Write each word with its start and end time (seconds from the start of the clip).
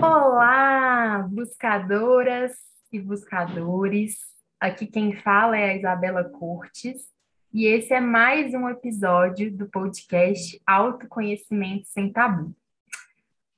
Olá, 0.00 1.26
buscadoras 1.28 2.52
e 2.92 3.00
buscadores. 3.00 4.16
Aqui 4.60 4.86
quem 4.86 5.16
fala 5.16 5.58
é 5.58 5.70
a 5.70 5.76
Isabela 5.76 6.22
Cortes 6.22 7.08
e 7.52 7.66
esse 7.66 7.92
é 7.92 8.00
mais 8.00 8.54
um 8.54 8.68
episódio 8.68 9.50
do 9.50 9.68
podcast 9.68 10.60
Autoconhecimento 10.64 11.88
Sem 11.88 12.12
Tabu. 12.12 12.54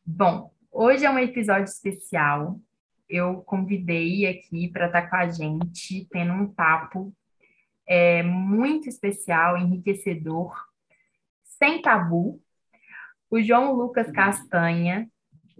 Bom, 0.04 0.50
hoje 0.72 1.04
é 1.04 1.10
um 1.10 1.18
episódio 1.18 1.64
especial. 1.64 2.58
Eu 3.06 3.42
convidei 3.42 4.26
aqui 4.26 4.68
para 4.68 4.86
estar 4.86 5.10
com 5.10 5.16
a 5.16 5.28
gente, 5.28 6.08
tendo 6.10 6.32
um 6.32 6.46
papo 6.46 7.12
é, 7.86 8.22
muito 8.22 8.88
especial, 8.88 9.58
enriquecedor, 9.58 10.56
sem 11.42 11.82
tabu, 11.82 12.40
o 13.30 13.42
João 13.42 13.74
Lucas 13.74 14.10
Castanha, 14.10 15.06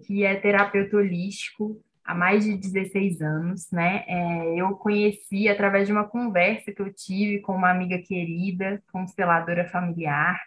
que 0.01 0.25
é 0.25 0.35
terapeuta 0.37 0.97
holístico 0.97 1.81
há 2.05 2.15
mais 2.15 2.45
de 2.45 2.57
16 2.57 3.23
anos, 3.23 3.71
né? 3.71 4.05
É, 4.07 4.57
eu 4.57 4.71
conheci 4.77 5.49
através 5.49 5.87
de 5.87 5.93
uma 5.93 6.05
conversa 6.05 6.73
que 6.73 6.83
eu 6.83 6.93
tive 6.93 7.41
com 7.41 7.55
uma 7.55 7.71
amiga 7.71 7.99
querida, 7.99 8.83
consteladora 8.93 9.69
familiar, 9.69 10.41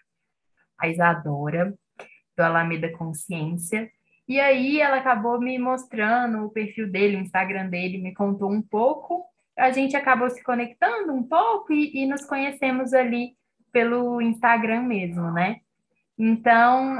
a 0.78 0.88
Isadora, 0.90 1.74
do 2.36 2.44
Alameda 2.44 2.92
Consciência. 2.92 3.90
E 4.28 4.40
aí 4.40 4.82
ela 4.82 4.98
acabou 4.98 5.40
me 5.40 5.58
mostrando 5.58 6.46
o 6.46 6.50
perfil 6.50 6.90
dele, 6.90 7.18
o 7.18 7.22
Instagram 7.22 7.70
dele, 7.70 7.98
me 7.98 8.14
contou 8.14 8.52
um 8.52 8.62
pouco. 8.62 9.26
A 9.58 9.72
gente 9.72 9.96
acabou 9.96 10.30
se 10.30 10.44
conectando 10.44 11.14
um 11.14 11.24
pouco 11.24 11.72
e, 11.72 12.04
e 12.04 12.06
nos 12.06 12.26
conhecemos 12.26 12.94
ali 12.94 13.36
pelo 13.72 14.22
Instagram 14.22 14.84
mesmo, 14.84 15.32
né? 15.32 15.62
Então, 16.18 16.98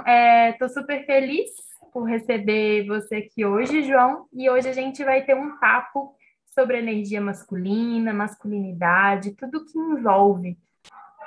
estou 0.50 0.68
é, 0.68 0.72
super 0.72 1.06
feliz 1.06 1.50
por 1.94 2.04
receber 2.06 2.88
você 2.88 3.18
aqui 3.18 3.46
hoje, 3.46 3.84
João, 3.84 4.26
e 4.34 4.50
hoje 4.50 4.68
a 4.68 4.74
gente 4.74 5.04
vai 5.04 5.24
ter 5.24 5.36
um 5.36 5.58
papo 5.60 6.16
sobre 6.54 6.80
energia 6.80 7.22
masculina, 7.22 8.12
masculinidade, 8.12 9.36
tudo 9.36 9.64
que 9.66 9.78
envolve 9.78 10.58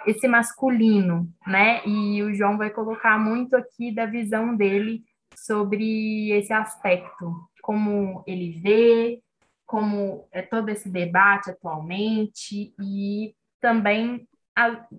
esse 0.07 0.27
masculino, 0.29 1.29
né? 1.47 1.81
E 1.87 2.23
o 2.23 2.35
João 2.35 2.59
vai 2.59 2.71
colocar 2.71 3.19
muito 3.19 3.57
aqui 3.57 3.93
da 3.93 4.07
visão 4.07 4.57
dele 4.57 5.05
sobre 5.35 6.31
esse 6.33 6.53
aspecto, 6.53 7.33
como 7.63 8.23
ele 8.27 8.61
vê, 8.61 9.21
como 9.65 10.27
é 10.31 10.43
todo 10.43 10.69
esse 10.69 10.89
debate 10.89 11.51
atualmente 11.51 12.73
e 12.81 13.35
também 13.61 14.27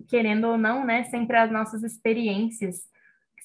querendo 0.06 0.46
ou 0.46 0.58
não, 0.58 0.84
né, 0.84 1.04
sempre 1.04 1.36
as 1.36 1.50
nossas 1.50 1.82
experiências 1.82 2.82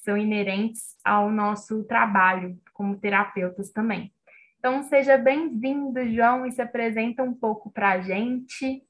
são 0.04 0.18
inerentes 0.18 0.96
ao 1.02 1.30
nosso 1.30 1.82
trabalho 1.84 2.60
como 2.74 3.00
terapeutas 3.00 3.72
também. 3.72 4.12
Então, 4.58 4.82
seja 4.82 5.16
bem-vindo, 5.16 6.06
João, 6.14 6.46
e 6.46 6.52
se 6.52 6.60
apresenta 6.60 7.22
um 7.22 7.34
pouco 7.34 7.70
para 7.70 7.92
a 7.92 8.00
gente. 8.00 8.86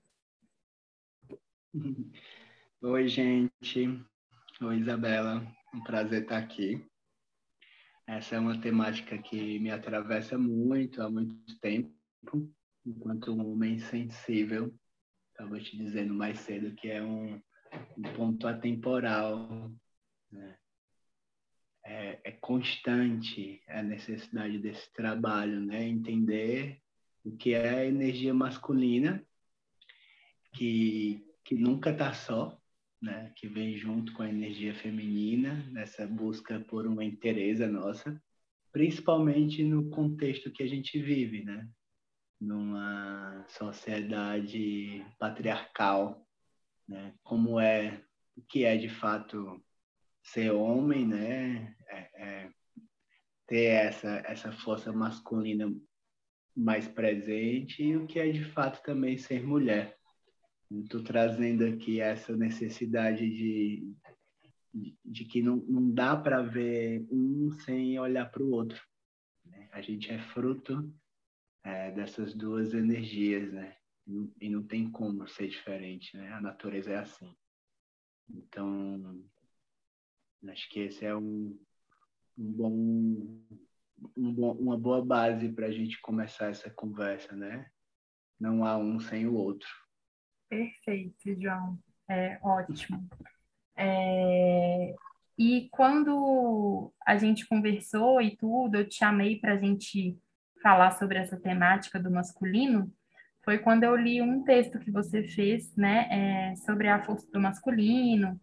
Oi, 2.82 3.08
gente. 3.08 4.04
Oi, 4.60 4.76
Isabela. 4.76 5.46
Um 5.72 5.82
prazer 5.82 6.22
estar 6.22 6.38
aqui. 6.38 6.84
Essa 8.06 8.36
é 8.36 8.38
uma 8.38 8.60
temática 8.60 9.16
que 9.16 9.58
me 9.60 9.70
atravessa 9.70 10.36
muito 10.36 11.00
há 11.00 11.10
muito 11.10 11.58
tempo, 11.60 11.92
enquanto 12.84 13.32
um 13.32 13.52
homem 13.52 13.78
sensível 13.78 14.74
estava 15.30 15.58
te 15.58 15.76
dizendo 15.76 16.14
mais 16.14 16.38
cedo 16.40 16.74
que 16.74 16.88
é 16.88 17.02
um, 17.02 17.40
um 17.96 18.02
ponto 18.14 18.46
atemporal, 18.46 19.72
né? 20.30 20.56
É, 21.84 22.20
é, 22.24 22.32
constante 22.32 23.62
a 23.68 23.82
necessidade 23.82 24.58
desse 24.58 24.92
trabalho, 24.92 25.60
né? 25.60 25.86
Entender 25.86 26.80
o 27.24 27.36
que 27.36 27.54
é 27.54 27.68
a 27.68 27.86
energia 27.86 28.32
masculina, 28.32 29.24
que, 30.52 31.24
que 31.44 31.54
nunca 31.54 31.90
está 31.90 32.12
só, 32.12 32.58
né? 33.00 33.32
Que 33.36 33.46
vem 33.46 33.76
junto 33.76 34.12
com 34.14 34.22
a 34.22 34.28
energia 34.28 34.74
feminina 34.74 35.54
nessa 35.70 36.06
busca 36.06 36.60
por 36.60 36.86
uma 36.86 37.04
inteireza 37.04 37.68
nossa, 37.68 38.20
principalmente 38.72 39.62
no 39.62 39.90
contexto 39.90 40.50
que 40.50 40.62
a 40.62 40.68
gente 40.68 40.98
vive, 41.00 41.44
né? 41.44 41.68
numa 42.40 43.44
sociedade 43.48 45.04
patriarcal, 45.18 46.26
né? 46.86 47.14
Como 47.22 47.58
é 47.58 48.02
o 48.36 48.42
que 48.42 48.64
é 48.64 48.76
de 48.76 48.88
fato 48.88 49.62
ser 50.24 50.50
homem, 50.50 51.06
né? 51.06 51.76
É, 51.88 52.22
é 52.22 52.50
ter 53.46 53.64
essa 53.64 54.22
essa 54.26 54.50
força 54.50 54.92
masculina 54.92 55.70
mais 56.56 56.88
presente 56.88 57.82
e 57.82 57.96
o 57.96 58.06
que 58.06 58.18
é 58.18 58.30
de 58.30 58.44
fato 58.44 58.82
também 58.82 59.18
ser 59.18 59.44
mulher. 59.44 59.96
Estou 60.70 61.02
trazendo 61.02 61.64
aqui 61.64 62.00
essa 62.00 62.36
necessidade 62.36 63.28
de, 63.28 63.94
de, 64.72 64.96
de 65.04 65.24
que 65.24 65.42
não, 65.42 65.56
não 65.56 65.90
dá 65.92 66.16
para 66.16 66.42
ver 66.42 67.06
um 67.10 67.50
sem 67.64 67.98
olhar 67.98 68.30
para 68.30 68.42
o 68.42 68.50
outro. 68.50 68.80
Né? 69.44 69.68
A 69.72 69.80
gente 69.80 70.10
é 70.10 70.18
fruto 70.18 70.92
é, 71.62 71.90
dessas 71.90 72.34
duas 72.34 72.74
energias, 72.74 73.52
né? 73.52 73.76
E 74.40 74.50
não 74.50 74.62
tem 74.62 74.90
como 74.90 75.26
ser 75.26 75.48
diferente, 75.48 76.14
né? 76.16 76.30
A 76.32 76.40
natureza 76.40 76.92
é 76.92 76.98
assim. 76.98 77.34
Então, 78.28 79.24
acho 80.50 80.68
que 80.68 80.80
esse 80.80 81.04
é 81.04 81.14
um, 81.14 81.58
um 82.36 82.52
bom, 82.52 82.70
um 84.16 84.40
uma 84.60 84.78
boa 84.78 85.04
base 85.04 85.48
para 85.48 85.66
a 85.66 85.70
gente 85.70 86.00
começar 86.00 86.50
essa 86.50 86.70
conversa, 86.70 87.34
né? 87.34 87.66
Não 88.38 88.64
há 88.64 88.76
um 88.76 89.00
sem 89.00 89.26
o 89.26 89.34
outro. 89.34 89.68
Perfeito, 90.48 91.40
João. 91.40 91.78
É 92.08 92.38
ótimo. 92.42 93.08
É... 93.76 94.94
E 95.38 95.68
quando 95.70 96.92
a 97.04 97.16
gente 97.16 97.46
conversou 97.46 98.20
e 98.20 98.36
tudo, 98.36 98.76
eu 98.76 98.88
te 98.88 98.96
chamei 98.96 99.38
para 99.38 99.54
a 99.54 99.58
gente 99.58 100.18
falar 100.62 100.92
sobre 100.92 101.18
essa 101.18 101.38
temática 101.38 101.98
do 101.98 102.10
masculino 102.10 102.92
foi 103.44 103.58
quando 103.58 103.84
eu 103.84 103.94
li 103.94 104.22
um 104.22 104.42
texto 104.42 104.78
que 104.78 104.90
você 104.90 105.22
fez, 105.22 105.76
né, 105.76 106.08
é, 106.10 106.56
sobre 106.56 106.88
a 106.88 107.02
força 107.04 107.30
do 107.30 107.38
masculino 107.38 108.40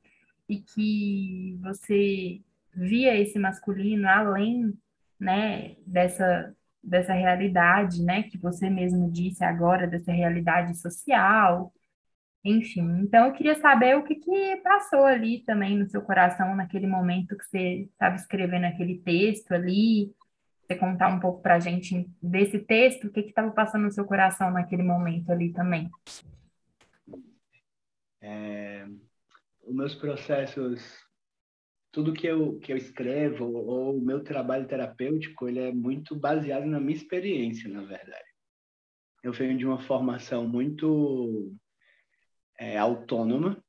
e 0.51 0.61
que 0.61 1.57
você 1.61 2.41
via 2.75 3.15
esse 3.15 3.39
masculino 3.39 4.07
além, 4.07 4.73
né, 5.19 5.75
dessa 5.85 6.55
dessa 6.83 7.13
realidade, 7.13 8.03
né, 8.03 8.23
que 8.23 8.39
você 8.39 8.67
mesmo 8.67 9.11
disse 9.11 9.43
agora 9.43 9.85
dessa 9.87 10.11
realidade 10.11 10.75
social, 10.79 11.71
enfim. 12.43 12.81
Então 13.01 13.27
eu 13.27 13.33
queria 13.33 13.55
saber 13.61 13.95
o 13.97 14.03
que 14.03 14.15
que 14.15 14.57
passou 14.63 15.05
ali 15.05 15.43
também 15.43 15.77
no 15.77 15.87
seu 15.89 16.01
coração 16.01 16.55
naquele 16.55 16.87
momento 16.87 17.37
que 17.37 17.45
você 17.45 17.81
estava 17.93 18.15
escrevendo 18.15 18.65
aquele 18.65 18.97
texto 18.99 19.51
ali, 19.53 20.11
você 20.67 20.75
contar 20.75 21.09
um 21.09 21.19
pouco 21.19 21.41
para 21.41 21.55
a 21.55 21.59
gente 21.59 22.09
desse 22.21 22.59
texto, 22.59 23.07
o 23.07 23.11
que 23.11 23.19
estava 23.21 23.51
passando 23.51 23.83
no 23.83 23.91
seu 23.91 24.05
coração 24.05 24.51
naquele 24.51 24.83
momento 24.83 25.31
ali 25.31 25.53
também. 25.53 25.89
É, 28.21 28.87
os 29.71 29.75
meus 29.75 29.95
processos, 29.95 30.81
tudo 31.93 32.13
que 32.13 32.27
eu, 32.27 32.59
que 32.59 32.73
eu 32.73 32.77
escrevo, 32.77 33.45
ou 33.45 33.97
o 33.97 34.01
meu 34.01 34.21
trabalho 34.21 34.67
terapêutico, 34.67 35.47
ele 35.47 35.59
é 35.59 35.71
muito 35.71 36.13
baseado 36.13 36.65
na 36.65 36.79
minha 36.79 36.97
experiência, 36.97 37.69
na 37.69 37.81
verdade. 37.81 38.29
Eu 39.23 39.31
venho 39.31 39.57
de 39.57 39.65
uma 39.65 39.79
formação 39.79 40.45
muito 40.45 41.55
é, 42.59 42.77
autônoma, 42.77 43.63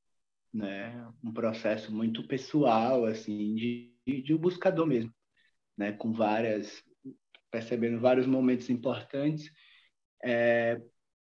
né? 0.53 1.09
um 1.23 1.33
processo 1.33 1.95
muito 1.95 2.27
pessoal, 2.27 3.05
assim, 3.05 3.55
de, 3.55 3.95
de 4.07 4.35
um 4.35 4.39
buscador 4.39 4.87
mesmo. 4.87 5.13
Né, 5.75 5.91
com 5.93 6.13
várias 6.13 6.85
percebendo 7.51 7.99
vários 7.99 8.27
momentos 8.27 8.69
importantes, 8.69 9.51
é, 10.23 10.81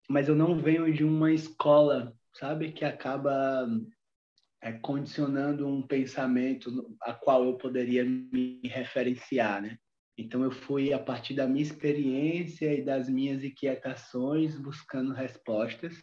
mas 0.08 0.28
eu 0.28 0.34
não 0.34 0.56
venho 0.56 0.92
de 0.92 1.04
uma 1.04 1.32
escola, 1.32 2.12
sabe, 2.32 2.72
que 2.72 2.84
acaba 2.84 3.66
é, 4.62 4.73
condicionando 4.73 5.67
um 5.67 5.82
pensamento 5.82 6.97
a 7.03 7.12
qual 7.12 7.44
eu 7.44 7.59
poderia 7.59 8.05
me 8.05 8.61
referenciar, 8.64 9.61
né? 9.61 9.76
Então 10.17 10.44
eu 10.44 10.53
fui 10.53 10.93
a 10.93 10.99
partir 10.99 11.35
da 11.35 11.49
minha 11.49 11.64
experiência 11.64 12.73
e 12.73 12.85
das 12.85 13.09
minhas 13.09 13.43
inquietações 13.43 14.56
buscando 14.56 15.12
respostas 15.12 16.00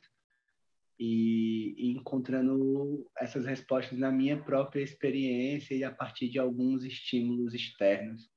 e, 0.99 1.91
encontrando 1.91 3.09
essas 3.17 3.45
respostas 3.45 3.97
na 3.97 4.11
minha 4.11 4.37
própria 4.37 4.81
experiência 4.83 5.73
e 5.73 5.83
a 5.83 5.91
partir 5.91 6.27
de 6.27 6.37
alguns 6.37 6.83
estímulos 6.83 7.53
externos. 7.53 8.29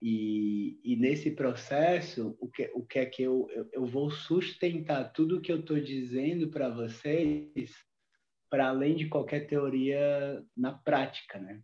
E, 0.00 0.80
e 0.82 0.96
nesse 0.96 1.32
processo, 1.32 2.36
o 2.40 2.48
que, 2.48 2.70
o 2.74 2.86
que 2.86 2.98
é 3.00 3.06
que 3.06 3.22
eu, 3.22 3.48
eu, 3.50 3.68
eu 3.72 3.86
vou 3.86 4.10
sustentar 4.10 5.12
tudo 5.12 5.40
que 5.40 5.52
eu 5.52 5.60
estou 5.60 5.78
dizendo 5.78 6.48
para 6.48 6.70
vocês 6.70 7.74
para 8.52 8.68
além 8.68 8.94
de 8.94 9.08
qualquer 9.08 9.46
teoria 9.46 10.44
na 10.54 10.74
prática, 10.74 11.38
né? 11.38 11.62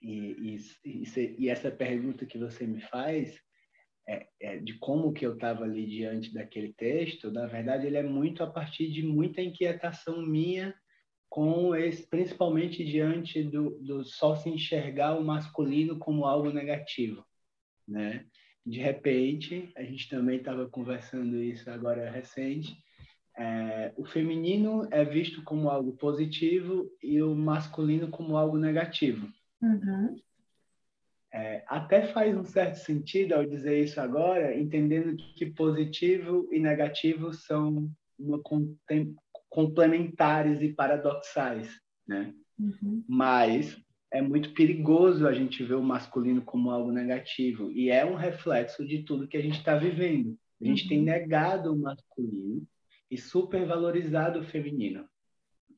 E, 0.00 0.56
e, 0.82 1.04
e, 1.38 1.50
essa 1.50 1.70
pergunta 1.70 2.24
que 2.24 2.38
você 2.38 2.66
me 2.66 2.80
faz 2.80 3.38
é, 4.08 4.26
é, 4.40 4.56
de 4.56 4.78
como 4.78 5.12
que 5.12 5.26
eu 5.26 5.34
estava 5.34 5.64
ali 5.64 5.84
diante 5.84 6.32
daquele 6.32 6.72
texto, 6.72 7.30
na 7.30 7.46
verdade, 7.46 7.86
ele 7.86 7.98
é 7.98 8.02
muito 8.02 8.42
a 8.42 8.46
partir 8.46 8.90
de 8.90 9.02
muita 9.02 9.42
inquietação 9.42 10.24
minha 10.26 10.74
com 11.28 11.76
esse, 11.76 12.08
principalmente 12.08 12.82
diante 12.82 13.42
do, 13.42 13.78
do 13.80 14.02
só 14.02 14.34
se 14.34 14.48
enxergar 14.48 15.18
o 15.18 15.24
masculino 15.24 15.98
como 15.98 16.24
algo 16.24 16.50
negativo, 16.50 17.22
né? 17.86 18.24
De 18.64 18.80
repente, 18.80 19.70
a 19.76 19.82
gente 19.82 20.08
também 20.08 20.38
estava 20.38 20.66
conversando 20.70 21.36
isso 21.42 21.70
agora 21.70 22.10
recente, 22.10 22.74
é, 23.36 23.92
o 23.96 24.04
feminino 24.04 24.86
é 24.90 25.04
visto 25.04 25.42
como 25.42 25.68
algo 25.68 25.92
positivo 25.96 26.90
e 27.02 27.20
o 27.20 27.34
masculino 27.34 28.08
como 28.08 28.36
algo 28.36 28.56
negativo. 28.56 29.28
Uhum. 29.60 30.16
É, 31.32 31.64
até 31.66 32.06
faz 32.12 32.36
um 32.36 32.44
certo 32.44 32.76
sentido 32.76 33.32
ao 33.32 33.44
dizer 33.44 33.82
isso 33.82 34.00
agora, 34.00 34.56
entendendo 34.56 35.16
que 35.36 35.46
positivo 35.46 36.48
e 36.52 36.60
negativo 36.60 37.32
são 37.32 37.90
uma, 38.16 38.40
complementares 39.48 40.62
e 40.62 40.72
paradoxais, 40.72 41.80
né? 42.06 42.32
Uhum. 42.56 43.04
Mas 43.08 43.76
é 44.12 44.22
muito 44.22 44.54
perigoso 44.54 45.26
a 45.26 45.32
gente 45.32 45.64
ver 45.64 45.74
o 45.74 45.82
masculino 45.82 46.40
como 46.42 46.70
algo 46.70 46.92
negativo 46.92 47.68
e 47.72 47.90
é 47.90 48.04
um 48.04 48.14
reflexo 48.14 48.86
de 48.86 49.02
tudo 49.02 49.26
que 49.26 49.36
a 49.36 49.42
gente 49.42 49.58
está 49.58 49.74
vivendo. 49.76 50.38
A 50.62 50.66
gente 50.66 50.84
uhum. 50.84 50.88
tem 50.88 51.02
negado 51.02 51.72
o 51.72 51.76
masculino 51.76 52.64
e 53.14 53.18
supervalorizado 53.18 54.40
o 54.40 54.44
feminino. 54.44 55.08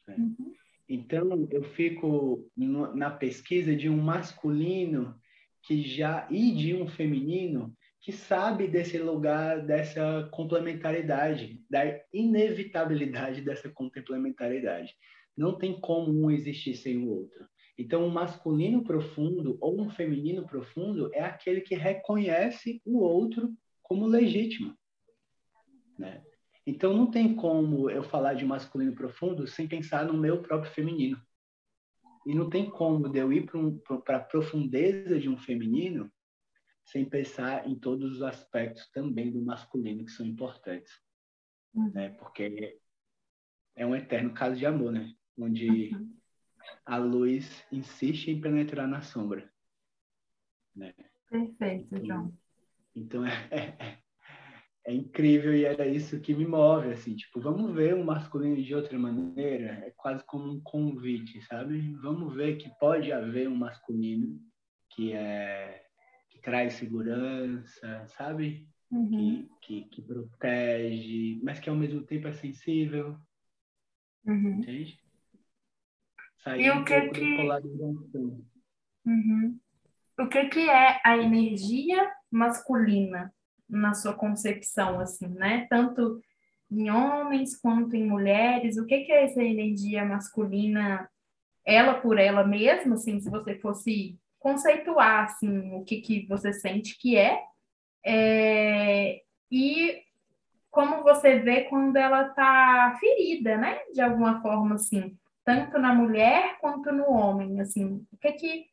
Né? 0.08 0.16
Uhum. 0.16 0.54
Então, 0.88 1.46
eu 1.50 1.62
fico 1.62 2.48
na 2.56 3.10
pesquisa 3.10 3.76
de 3.76 3.90
um 3.90 3.98
masculino 3.98 5.14
que 5.62 5.82
já 5.82 6.26
e 6.30 6.52
de 6.52 6.74
um 6.74 6.86
feminino 6.86 7.76
que 8.00 8.12
sabe 8.12 8.68
desse 8.68 8.96
lugar, 8.98 9.66
dessa 9.66 10.28
complementaridade, 10.32 11.60
da 11.68 11.82
inevitabilidade 12.10 13.42
dessa 13.42 13.68
complementaridade. 13.68 14.94
Não 15.36 15.58
tem 15.58 15.78
como 15.78 16.10
um 16.10 16.30
existir 16.30 16.74
sem 16.74 16.96
o 16.98 17.10
outro. 17.10 17.46
Então, 17.76 18.06
um 18.06 18.10
masculino 18.10 18.82
profundo 18.82 19.58
ou 19.60 19.78
um 19.78 19.90
feminino 19.90 20.46
profundo 20.46 21.10
é 21.12 21.22
aquele 21.22 21.60
que 21.60 21.74
reconhece 21.74 22.80
o 22.86 23.00
outro 23.00 23.52
como 23.82 24.06
legítimo. 24.06 24.74
Né? 25.98 26.22
Então, 26.66 26.92
não 26.92 27.10
tem 27.10 27.34
como 27.34 27.88
eu 27.88 28.02
falar 28.02 28.34
de 28.34 28.44
masculino 28.44 28.94
profundo 28.94 29.46
sem 29.46 29.68
pensar 29.68 30.04
no 30.04 30.14
meu 30.14 30.42
próprio 30.42 30.72
feminino. 30.72 31.20
E 32.26 32.34
não 32.34 32.50
tem 32.50 32.68
como 32.68 33.16
eu 33.16 33.32
ir 33.32 33.46
para 33.46 33.58
um, 33.58 33.80
a 34.08 34.18
profundeza 34.18 35.18
de 35.20 35.28
um 35.28 35.38
feminino 35.38 36.10
sem 36.84 37.04
pensar 37.04 37.68
em 37.68 37.78
todos 37.78 38.16
os 38.16 38.22
aspectos 38.22 38.88
também 38.90 39.30
do 39.30 39.40
masculino 39.40 40.04
que 40.04 40.10
são 40.10 40.26
importantes. 40.26 40.92
Uhum. 41.72 41.92
Né? 41.92 42.08
Porque 42.10 42.80
é 43.76 43.86
um 43.86 43.94
eterno 43.94 44.34
caso 44.34 44.56
de 44.56 44.66
amor, 44.66 44.90
né? 44.90 45.14
Onde 45.38 45.94
uhum. 45.94 46.16
a 46.84 46.96
luz 46.96 47.64
insiste 47.70 48.28
em 48.28 48.40
penetrar 48.40 48.88
na 48.88 49.02
sombra. 49.02 49.48
Né? 50.74 50.94
Perfeito, 51.28 52.04
João. 52.04 52.36
Então, 52.94 53.24
é, 53.24 53.30
é, 53.78 53.98
é 54.86 54.94
incrível 54.94 55.52
e 55.52 55.64
era 55.64 55.84
isso 55.84 56.20
que 56.20 56.32
me 56.32 56.46
move, 56.46 56.92
assim, 56.92 57.16
tipo, 57.16 57.40
vamos 57.40 57.74
ver 57.74 57.94
o 57.94 58.04
masculino 58.04 58.62
de 58.62 58.72
outra 58.72 58.96
maneira, 58.96 59.84
é 59.84 59.92
quase 59.96 60.24
como 60.24 60.52
um 60.52 60.60
convite, 60.60 61.42
sabe? 61.42 61.92
Vamos 62.00 62.32
ver 62.34 62.56
que 62.56 62.70
pode 62.78 63.10
haver 63.10 63.48
um 63.48 63.56
masculino 63.56 64.40
que 64.90 65.12
é 65.12 65.84
que 66.30 66.40
traz 66.40 66.74
segurança, 66.74 68.06
sabe? 68.16 68.68
Uhum. 68.88 69.48
Que, 69.60 69.82
que, 69.82 69.88
que, 69.88 70.02
protege, 70.02 71.40
mas 71.42 71.58
que 71.58 71.68
ao 71.68 71.74
mesmo 71.74 72.02
tempo 72.02 72.28
é 72.28 72.32
sensível, 72.32 73.18
uhum. 74.24 74.60
entende? 74.60 75.00
Sair 76.44 76.64
e 76.64 76.70
o 76.70 76.76
um 76.76 76.84
que 76.84 77.08
que... 77.08 77.36
Uhum. 79.04 79.58
O 80.18 80.28
que 80.28 80.46
que 80.46 80.70
é 80.70 81.00
a 81.04 81.16
energia 81.18 82.08
masculina? 82.30 83.34
Na 83.68 83.94
sua 83.94 84.14
concepção, 84.14 85.00
assim, 85.00 85.28
né? 85.28 85.66
Tanto 85.68 86.20
em 86.70 86.90
homens 86.90 87.56
quanto 87.56 87.94
em 87.94 88.06
mulheres. 88.06 88.76
O 88.76 88.86
que, 88.86 89.00
que 89.00 89.12
é 89.12 89.24
essa 89.24 89.42
energia 89.42 90.04
masculina, 90.04 91.08
ela 91.64 91.94
por 91.94 92.18
ela 92.18 92.44
mesma, 92.44 92.94
assim, 92.94 93.20
se 93.20 93.30
você 93.30 93.56
fosse 93.56 94.18
conceituar, 94.38 95.24
assim, 95.24 95.74
o 95.74 95.84
que, 95.84 96.00
que 96.00 96.26
você 96.26 96.52
sente 96.52 96.96
que 96.98 97.16
é, 97.16 97.42
é 98.04 99.22
e 99.50 100.02
como 100.70 101.02
você 101.02 101.38
vê 101.38 101.62
quando 101.64 101.96
ela 101.96 102.28
está 102.28 102.96
ferida, 103.00 103.56
né? 103.56 103.78
De 103.92 104.00
alguma 104.00 104.40
forma, 104.42 104.74
assim, 104.74 105.16
tanto 105.44 105.78
na 105.78 105.94
mulher 105.94 106.58
quanto 106.60 106.92
no 106.92 107.10
homem, 107.10 107.60
assim, 107.60 108.06
o 108.12 108.16
que 108.18 108.32
que 108.32 108.66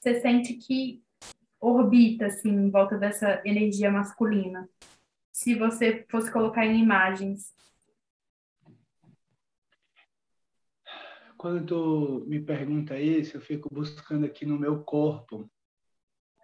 você 0.00 0.20
sente 0.20 0.54
que 0.54 1.02
orbita 1.66 2.26
assim 2.26 2.50
em 2.50 2.70
volta 2.70 2.96
dessa 2.96 3.42
energia 3.44 3.90
masculina? 3.90 4.68
Se 5.32 5.54
você 5.54 6.06
fosse 6.08 6.30
colocar 6.30 6.64
em 6.64 6.80
imagens. 6.80 7.54
Quando 11.36 11.66
tu 11.66 12.24
me 12.26 12.40
pergunta 12.40 12.98
isso, 12.98 13.36
eu 13.36 13.40
fico 13.40 13.68
buscando 13.72 14.24
aqui 14.24 14.46
no 14.46 14.58
meu 14.58 14.82
corpo 14.82 15.50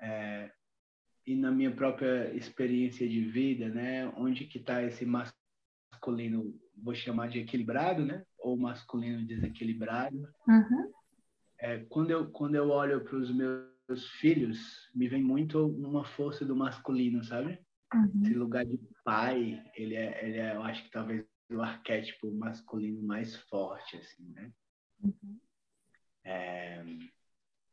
é, 0.00 0.50
e 1.26 1.34
na 1.34 1.50
minha 1.50 1.74
própria 1.74 2.34
experiência 2.34 3.08
de 3.08 3.24
vida, 3.24 3.68
né? 3.68 4.12
Onde 4.16 4.44
que 4.44 4.58
está 4.58 4.82
esse 4.82 5.06
masculino, 5.06 6.54
vou 6.76 6.94
chamar 6.94 7.28
de 7.28 7.38
equilibrado, 7.38 8.04
né? 8.04 8.24
Ou 8.38 8.56
masculino 8.58 9.26
desequilibrado. 9.26 10.28
Uhum. 10.46 10.92
É, 11.58 11.78
quando 11.88 12.10
eu 12.10 12.30
quando 12.30 12.56
eu 12.56 12.68
olho 12.68 13.02
para 13.04 13.16
os 13.16 13.34
meus 13.34 13.71
meus 13.92 14.08
filhos, 14.12 14.90
me 14.94 15.06
vem 15.06 15.22
muito 15.22 15.66
uma 15.66 16.02
força 16.02 16.46
do 16.46 16.56
masculino, 16.56 17.22
sabe? 17.22 17.58
Uhum. 17.92 18.22
Esse 18.22 18.32
lugar 18.32 18.64
de 18.64 18.78
pai, 19.04 19.62
ele 19.74 19.94
é, 19.94 20.26
ele 20.26 20.38
é, 20.38 20.54
eu 20.54 20.62
acho 20.62 20.82
que 20.84 20.90
talvez 20.90 21.26
o 21.50 21.60
arquétipo 21.60 22.32
masculino 22.32 23.02
mais 23.02 23.36
forte, 23.36 23.98
assim, 23.98 24.30
né? 24.30 24.50
Uhum. 25.02 25.40
É, 26.24 26.82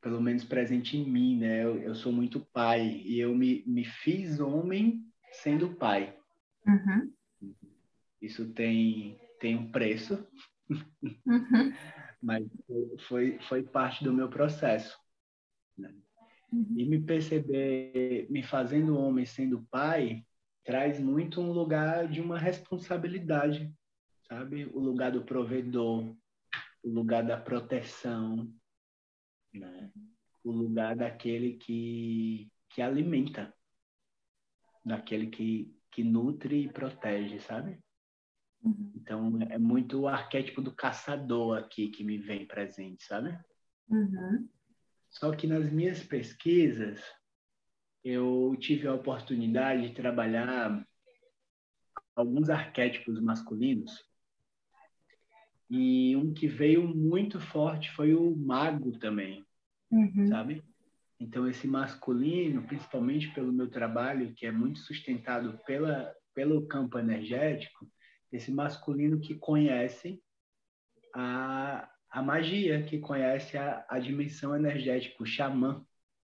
pelo 0.01 0.19
menos 0.21 0.44
presente 0.44 0.98
em 0.98 1.10
mim, 1.10 1.38
né? 1.38 1.63
Eu, 1.63 1.80
eu, 1.81 1.95
sou 1.95 2.12
muito 2.12 2.42
pai 2.42 3.01
e 3.05 3.17
eu 3.17 3.34
me, 3.34 3.63
me 3.65 3.86
fiz 3.86 4.41
homem 4.41 5.10
sendo 5.32 5.74
pai. 5.75 6.17
Uhum. 6.67 7.13
Isso 8.22 8.51
tem, 8.51 9.17
tem 9.39 9.55
um 9.55 9.72
preço, 9.72 10.27
uhum. 10.70 11.74
mas 12.22 12.46
foi, 13.08 13.39
foi 13.48 13.63
parte 13.63 14.03
do 14.03 14.12
meu 14.12 14.27
processo. 14.27 15.00
Né? 15.77 15.93
Uhum. 16.51 16.74
E 16.75 16.86
me 16.86 17.00
perceber, 17.00 18.27
me 18.29 18.41
fazendo 18.44 18.98
homem, 18.98 19.25
sendo 19.25 19.65
pai, 19.70 20.25
traz 20.63 21.00
muito 21.00 21.41
um 21.41 21.51
lugar 21.51 22.08
de 22.08 22.22
uma 22.22 22.38
responsabilidade, 22.38 23.74
sabe? 24.27 24.65
O 24.65 24.79
lugar 24.79 25.12
do 25.12 25.24
provedor, 25.24 26.15
o 26.84 26.89
lugar 26.89 27.24
da 27.24 27.38
proteção, 27.38 28.51
né? 29.53 29.91
O 30.44 30.51
lugar 30.51 30.96
daquele 30.96 31.58
que, 31.58 32.51
que 32.70 32.82
alimenta, 32.82 33.53
daquele 34.86 35.27
que, 35.27 35.75
que 35.91 36.03
nutre 36.03 36.63
e 36.63 36.72
protege, 36.72 37.39
sabe? 37.39 37.79
Uhum. 38.63 38.91
Então, 38.96 39.41
é 39.50 39.58
muito 39.58 40.01
o 40.01 40.08
arquétipo 40.08 40.62
do 40.62 40.74
caçador 40.74 41.58
aqui 41.58 41.89
que 41.89 42.03
me 42.03 42.18
vem 42.18 42.46
presente, 42.46 43.03
sabe? 43.03 43.38
Uhum. 43.89 44.48
Só 45.10 45.32
que 45.32 45.48
nas 45.48 45.72
minhas 45.72 46.04
pesquisas, 46.04 47.01
eu 48.04 48.56
tive 48.60 48.88
a 48.88 48.94
oportunidade 48.94 49.88
de 49.88 49.94
trabalhar 49.94 50.86
alguns 52.16 52.50
arquétipos 52.50 53.20
masculinos. 53.20 53.92
E 55.70 56.16
um 56.16 56.34
que 56.34 56.48
veio 56.48 56.88
muito 56.88 57.39
forte 57.39 57.92
foi 57.92 58.13
o 58.13 58.36
mago 58.36 58.98
também, 58.98 59.46
uhum. 59.92 60.28
sabe? 60.28 60.63
Então, 61.20 61.48
esse 61.48 61.68
masculino, 61.68 62.66
principalmente 62.66 63.32
pelo 63.34 63.51
meu 63.51 63.70
trabalho, 63.70 64.34
que 64.34 64.46
é 64.46 64.51
muito 64.51 64.80
sustentado 64.80 65.60
pela, 65.66 66.13
pelo 66.34 66.66
campo 66.66 66.98
energético, 66.98 67.88
esse 68.32 68.51
masculino 68.51 69.20
que 69.20 69.36
conhece 69.36 70.22
a, 71.13 71.89
a 72.10 72.22
magia, 72.22 72.84
que 72.84 73.00
conhece 73.00 73.58
a, 73.58 73.86
a 73.88 74.00
dimensão 74.00 74.56
energética, 74.56 75.22
o 75.22 75.25
xamã. 75.25 75.86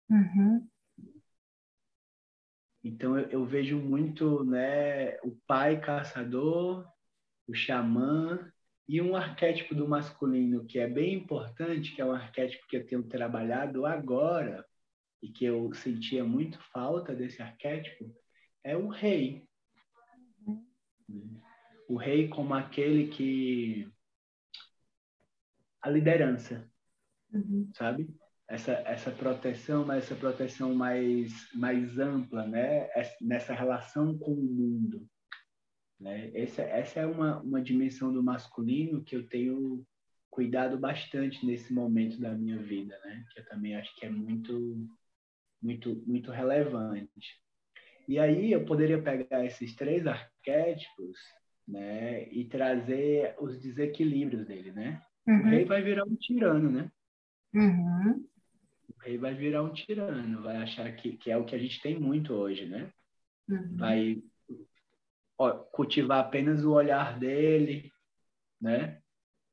Uhum. 0.09 0.69
Então 2.85 3.19
eu, 3.19 3.31
eu, 3.31 3.45
vejo 3.45 3.79
muito 3.79 4.45
né, 4.45 5.17
o 5.23 5.37
pai 5.47 5.81
caçador, 5.81 6.87
o 7.47 7.55
xamã 7.55 8.53
e 8.89 9.01
um 9.01 9.15
arquétipo 9.15 9.75
do 9.75 9.89
masculino 9.89 10.65
que 10.67 10.79
é 10.79 10.89
bem 10.89 11.15
importante, 11.15 11.95
que 11.95 12.01
é 12.01 12.05
um 12.05 12.13
arquétipo 12.13 12.67
que 12.69 12.77
eu 12.77 12.87
tenho 12.87 13.03
trabalhado 13.05 13.87
agora 13.87 14.67
e 15.23 15.29
que 15.29 15.45
eu 15.45 15.73
sentia 15.75 16.25
muito 16.25 16.59
falta 16.73 17.15
desse 17.15 17.41
arquétipo, 17.41 18.13
é 18.65 18.77
o 18.77 18.89
rei. 18.89 19.45
O 21.89 21.97
rei 21.97 22.29
como 22.29 22.55
aquele 22.55 23.09
que 23.09 23.92
a 25.83 25.91
liderança, 25.91 26.71
uhum. 27.33 27.69
sabe? 27.75 28.09
Essa, 28.49 28.73
essa 28.87 29.11
proteção, 29.11 29.85
mas 29.85 30.05
essa 30.05 30.15
proteção 30.15 30.75
mais, 30.75 31.33
mais 31.55 31.99
ampla, 31.99 32.47
né? 32.47 32.89
Nessa 33.21 33.55
relação 33.55 34.17
com 34.17 34.33
o 34.33 34.43
mundo. 34.43 35.09
Né? 35.99 36.31
Essa, 36.35 36.63
essa 36.63 37.01
é 37.01 37.07
uma, 37.07 37.41
uma 37.41 37.63
dimensão 37.63 38.13
do 38.13 38.23
masculino 38.23 39.03
que 39.03 39.17
eu 39.17 39.27
tenho 39.29 39.87
cuidado 40.31 40.79
bastante 40.79 41.45
nesse 41.47 41.73
momento 41.73 42.21
da 42.21 42.33
minha 42.33 42.59
vida, 42.59 42.99
né? 43.05 43.25
Que 43.33 43.41
eu 43.41 43.47
também 43.47 43.77
acho 43.77 43.95
que 43.97 44.07
é 44.07 44.11
muito, 44.11 44.89
muito, 45.61 46.03
muito 46.07 46.31
relevante. 46.31 47.41
E 48.09 48.19
aí 48.19 48.53
eu 48.53 48.65
poderia 48.65 49.01
pegar 49.01 49.45
esses 49.45 49.75
três 49.77 50.07
arquétipos, 50.07 51.19
né? 51.67 52.29
E 52.31 52.45
trazer 52.47 53.35
os 53.41 53.59
desequilíbrios 53.61 54.47
dele, 54.47 54.73
né? 54.73 55.03
Uhum. 55.27 55.41
O 55.41 55.45
rei 55.45 55.65
vai 55.65 55.83
virar 55.83 56.05
um 56.05 56.17
tirano, 56.17 56.71
né? 56.71 56.91
Uhum. 57.55 58.27
O 58.89 59.01
rei 59.01 59.19
vai 59.19 59.35
virar 59.35 59.63
um 59.63 59.73
tirano, 59.73 60.43
vai 60.43 60.57
achar 60.57 60.91
que, 60.95 61.17
que 61.17 61.31
é 61.31 61.37
o 61.37 61.45
que 61.45 61.55
a 61.55 61.59
gente 61.59 61.81
tem 61.81 61.99
muito 61.99 62.33
hoje, 62.33 62.67
né? 62.67 62.93
Uhum. 63.49 63.77
Vai 63.77 64.23
ó, 65.39 65.51
cultivar 65.53 66.21
apenas 66.21 66.65
o 66.65 66.73
olhar 66.73 67.19
dele, 67.19 67.93
né? 68.61 69.01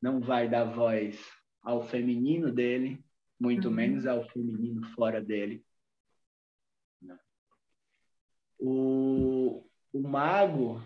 Não 0.02 0.20
vai 0.20 0.50
dar 0.50 0.64
voz 0.64 1.20
ao 1.62 1.84
feminino 1.88 2.52
dele, 2.52 3.04
muito 3.40 3.68
uhum. 3.68 3.74
menos 3.74 4.06
ao 4.06 4.28
feminino 4.30 4.88
fora 4.94 5.22
dele. 5.22 5.64
Né? 7.02 7.18
O, 8.58 9.66
o 9.92 10.02
mago 10.02 10.82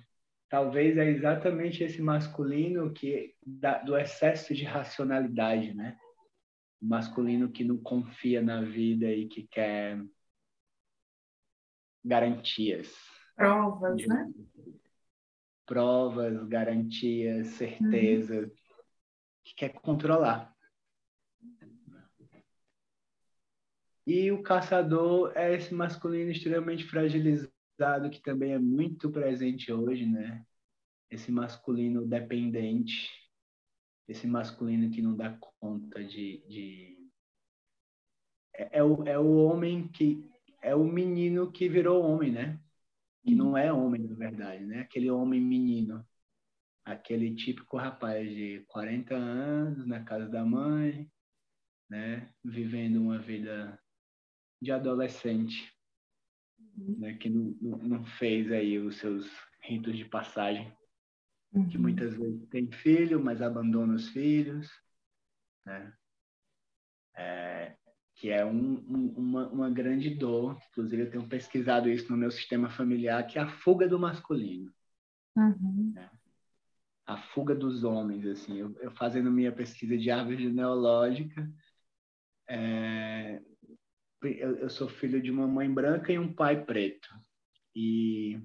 talvez 0.53 0.95
é 0.99 1.09
exatamente 1.09 1.83
esse 1.83 1.99
masculino 1.99 2.93
que 2.93 3.35
da, 3.43 3.79
do 3.79 3.97
excesso 3.97 4.53
de 4.53 4.63
racionalidade, 4.63 5.73
né? 5.73 5.97
O 6.79 6.85
masculino 6.85 7.51
que 7.51 7.63
não 7.63 7.75
confia 7.79 8.39
na 8.39 8.61
vida 8.61 9.11
e 9.11 9.27
que 9.27 9.47
quer 9.47 9.99
garantias. 12.05 12.93
Provas, 13.35 13.97
de, 13.97 14.07
né? 14.07 14.31
Provas, 15.65 16.47
garantias, 16.47 17.47
certeza, 17.47 18.41
uhum. 18.41 18.51
que 19.43 19.55
quer 19.55 19.69
controlar. 19.69 20.55
E 24.05 24.31
o 24.31 24.43
caçador 24.43 25.31
é 25.33 25.55
esse 25.55 25.73
masculino 25.73 26.29
extremamente 26.29 26.83
fragilizado 26.83 27.52
que 28.11 28.21
também 28.21 28.53
é 28.53 28.59
muito 28.59 29.11
presente 29.11 29.71
hoje, 29.71 30.05
né? 30.05 30.45
Esse 31.09 31.31
masculino 31.31 32.05
dependente, 32.05 33.09
esse 34.07 34.27
masculino 34.27 34.91
que 34.91 35.01
não 35.01 35.15
dá 35.15 35.37
conta 35.59 36.03
de. 36.03 36.43
de... 36.47 37.09
É, 38.55 38.79
é, 38.79 38.83
o, 38.83 39.03
é 39.03 39.17
o 39.17 39.35
homem 39.37 39.87
que. 39.87 40.29
É 40.61 40.75
o 40.75 40.83
menino 40.83 41.51
que 41.51 41.67
virou 41.67 42.03
homem, 42.03 42.31
né? 42.31 42.59
Que 43.23 43.35
não 43.35 43.57
é 43.57 43.71
homem, 43.71 44.03
na 44.03 44.15
verdade, 44.15 44.63
né? 44.65 44.81
Aquele 44.81 45.09
homem 45.09 45.41
menino. 45.41 46.05
Aquele 46.85 47.33
típico 47.33 47.77
rapaz 47.77 48.29
de 48.29 48.65
40 48.67 49.15
anos 49.15 49.85
na 49.85 50.03
casa 50.03 50.27
da 50.27 50.43
mãe, 50.43 51.09
né? 51.89 52.29
Vivendo 52.43 52.97
uma 52.97 53.19
vida 53.19 53.79
de 54.61 54.71
adolescente 54.71 55.72
né, 56.75 57.13
que 57.15 57.29
não, 57.29 57.77
não, 57.77 58.05
fez 58.05 58.51
aí 58.51 58.79
os 58.79 58.97
seus 58.97 59.29
ritos 59.61 59.95
de 59.97 60.05
passagem, 60.05 60.71
uhum. 61.53 61.67
que 61.67 61.77
muitas 61.77 62.15
vezes 62.15 62.47
tem 62.49 62.71
filho, 62.71 63.23
mas 63.23 63.41
abandona 63.41 63.95
os 63.95 64.09
filhos, 64.09 64.69
né? 65.65 65.93
É, 67.15 67.75
que 68.15 68.29
é 68.29 68.45
um, 68.45 68.75
um, 68.87 69.13
uma, 69.17 69.47
uma 69.49 69.69
grande 69.69 70.09
dor. 70.09 70.59
Inclusive, 70.71 71.03
eu 71.03 71.11
tenho 71.11 71.27
pesquisado 71.27 71.89
isso 71.89 72.11
no 72.11 72.17
meu 72.17 72.31
sistema 72.31 72.69
familiar, 72.69 73.25
que 73.25 73.37
é 73.37 73.41
a 73.41 73.47
fuga 73.47 73.87
do 73.87 73.99
masculino. 73.99 74.73
Uhum. 75.35 75.91
Né? 75.93 76.09
A 77.05 77.17
fuga 77.17 77.53
dos 77.55 77.83
homens, 77.83 78.25
assim. 78.25 78.57
Eu, 78.57 78.75
eu 78.79 78.91
fazendo 78.91 79.31
minha 79.31 79.51
pesquisa 79.51 79.97
de 79.97 80.09
árvore 80.09 80.43
genealógica, 80.43 81.51
é, 82.47 83.41
eu, 84.25 84.69
sou 84.69 84.87
filho 84.87 85.21
de 85.21 85.31
uma 85.31 85.47
mãe 85.47 85.71
branca 85.71 86.11
e 86.11 86.19
um 86.19 86.33
pai 86.33 86.63
preto. 86.63 87.09
E 87.75 88.41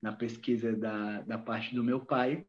na 0.00 0.12
pesquisa 0.12 0.76
da, 0.76 1.22
da 1.22 1.38
parte 1.38 1.74
do 1.74 1.84
meu 1.84 2.04
pai, 2.04 2.46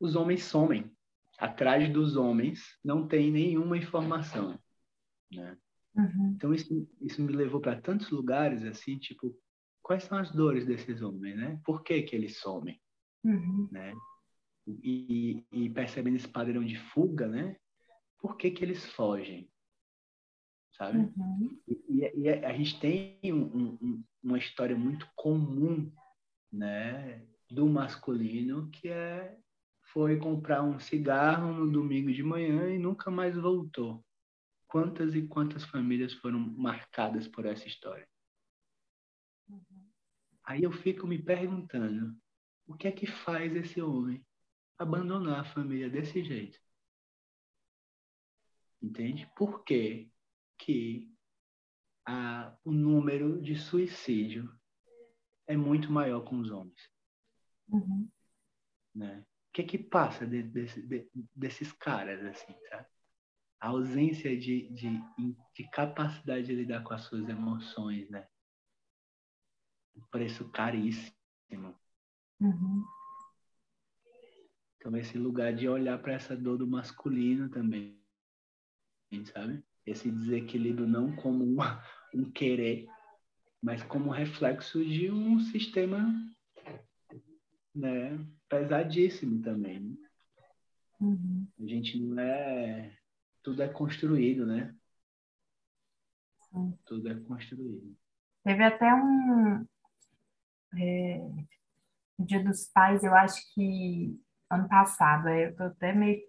os 0.00 0.16
homens 0.16 0.44
somem. 0.44 0.90
Atrás 1.38 1.88
dos 1.92 2.16
homens 2.16 2.76
não 2.84 3.06
tem 3.06 3.30
nenhuma 3.30 3.76
informação, 3.76 4.58
né? 5.32 5.56
Uhum. 5.94 6.32
Então 6.36 6.54
isso, 6.54 6.88
isso 7.00 7.22
me 7.22 7.32
levou 7.32 7.60
para 7.60 7.80
tantos 7.80 8.10
lugares 8.10 8.64
assim, 8.64 8.98
tipo, 8.98 9.36
quais 9.82 10.04
são 10.04 10.18
as 10.18 10.30
dores 10.30 10.66
desses 10.66 11.02
homens, 11.02 11.36
né? 11.36 11.60
Por 11.64 11.82
que 11.82 12.02
que 12.02 12.14
eles 12.14 12.38
somem, 12.38 12.80
uhum. 13.24 13.68
né? 13.70 13.94
E, 14.66 15.44
e, 15.50 15.70
percebendo 15.70 16.16
esse 16.16 16.28
padrão 16.28 16.62
de 16.62 16.76
fuga, 16.76 17.26
né? 17.26 17.56
Por 18.20 18.36
que 18.36 18.50
que 18.50 18.64
eles 18.64 18.84
fogem? 18.92 19.48
Sabe? 20.78 20.98
Uhum. 20.98 21.60
E, 21.66 22.12
e, 22.14 22.28
a 22.28 22.52
gente 22.52 22.78
tem 22.80 23.18
um, 23.24 23.76
um, 23.82 24.04
uma 24.22 24.38
história 24.38 24.76
muito 24.76 25.06
comum, 25.16 25.92
né, 26.50 27.26
do 27.50 27.66
masculino 27.66 28.70
que 28.70 28.88
é 28.88 29.36
foi 29.92 30.18
comprar 30.18 30.62
um 30.62 30.78
cigarro 30.78 31.52
no 31.52 31.70
domingo 31.70 32.12
de 32.12 32.22
manhã 32.22 32.70
e 32.70 32.78
nunca 32.78 33.10
mais 33.10 33.36
voltou. 33.36 34.04
Quantas 34.66 35.14
e 35.14 35.26
quantas 35.26 35.64
famílias 35.64 36.12
foram 36.12 36.38
marcadas 36.38 37.26
por 37.26 37.46
essa 37.46 37.66
história? 37.66 38.06
Uhum. 39.48 39.88
Aí 40.44 40.62
eu 40.62 40.70
fico 40.70 41.06
me 41.06 41.18
perguntando, 41.18 42.14
o 42.66 42.74
que 42.74 42.86
é 42.86 42.92
que 42.92 43.06
faz 43.06 43.54
esse 43.56 43.80
homem 43.80 44.22
abandonar 44.76 45.40
a 45.40 45.44
família 45.54 45.88
desse 45.88 46.22
jeito? 46.22 46.58
Entende? 48.80 49.26
Por 49.34 49.64
quê? 49.64 50.10
Que 50.58 51.10
a, 52.06 52.56
o 52.64 52.72
número 52.72 53.40
de 53.40 53.54
suicídio 53.54 54.52
é 55.46 55.56
muito 55.56 55.90
maior 55.90 56.22
com 56.24 56.38
os 56.38 56.50
homens. 56.50 56.90
Uhum. 57.68 58.08
Né? 58.94 59.24
O 59.48 59.52
que 59.52 59.62
que 59.62 59.78
passa 59.78 60.26
de, 60.26 60.42
de, 60.42 60.66
de, 60.86 61.10
desses 61.34 61.72
caras, 61.72 62.24
assim, 62.24 62.54
sabe? 62.68 62.86
A 63.60 63.68
ausência 63.68 64.38
de, 64.38 64.68
de, 64.70 64.88
de 65.54 65.70
capacidade 65.70 66.46
de 66.46 66.54
lidar 66.54 66.82
com 66.84 66.94
as 66.94 67.02
suas 67.02 67.28
emoções, 67.28 68.08
né? 68.08 68.28
Um 69.96 70.06
preço 70.12 70.48
caríssimo. 70.50 71.76
Uhum. 72.40 72.84
Então, 74.76 74.96
esse 74.96 75.18
lugar 75.18 75.52
de 75.54 75.68
olhar 75.68 76.00
para 76.00 76.12
essa 76.12 76.36
dor 76.36 76.56
do 76.56 76.66
masculino 76.66 77.50
também, 77.50 78.00
sabe? 79.32 79.62
Esse 79.88 80.10
desequilíbrio 80.10 80.86
não 80.86 81.14
como 81.16 81.44
um, 81.44 81.56
um 82.14 82.30
querer, 82.30 82.86
mas 83.62 83.82
como 83.82 84.10
reflexo 84.10 84.84
de 84.84 85.10
um 85.10 85.40
sistema 85.40 86.08
né, 87.74 88.18
pesadíssimo 88.48 89.42
também. 89.42 89.80
Né? 89.80 89.96
Uhum. 91.00 91.46
A 91.60 91.66
gente 91.66 91.98
não 91.98 92.20
é. 92.20 92.96
Tudo 93.42 93.62
é 93.62 93.68
construído, 93.68 94.44
né? 94.44 94.74
Sim. 96.50 96.76
Tudo 96.84 97.08
é 97.08 97.14
construído. 97.20 97.96
Teve 98.44 98.64
até 98.64 98.92
um. 98.94 99.66
É, 100.76 101.30
Dia 102.18 102.42
dos 102.42 102.66
Pais, 102.66 103.04
eu 103.04 103.14
acho 103.14 103.40
que 103.54 104.20
ano 104.50 104.68
passado, 104.68 105.28
eu 105.28 105.54
tô 105.54 105.64
até 105.64 105.92
meio 105.92 106.20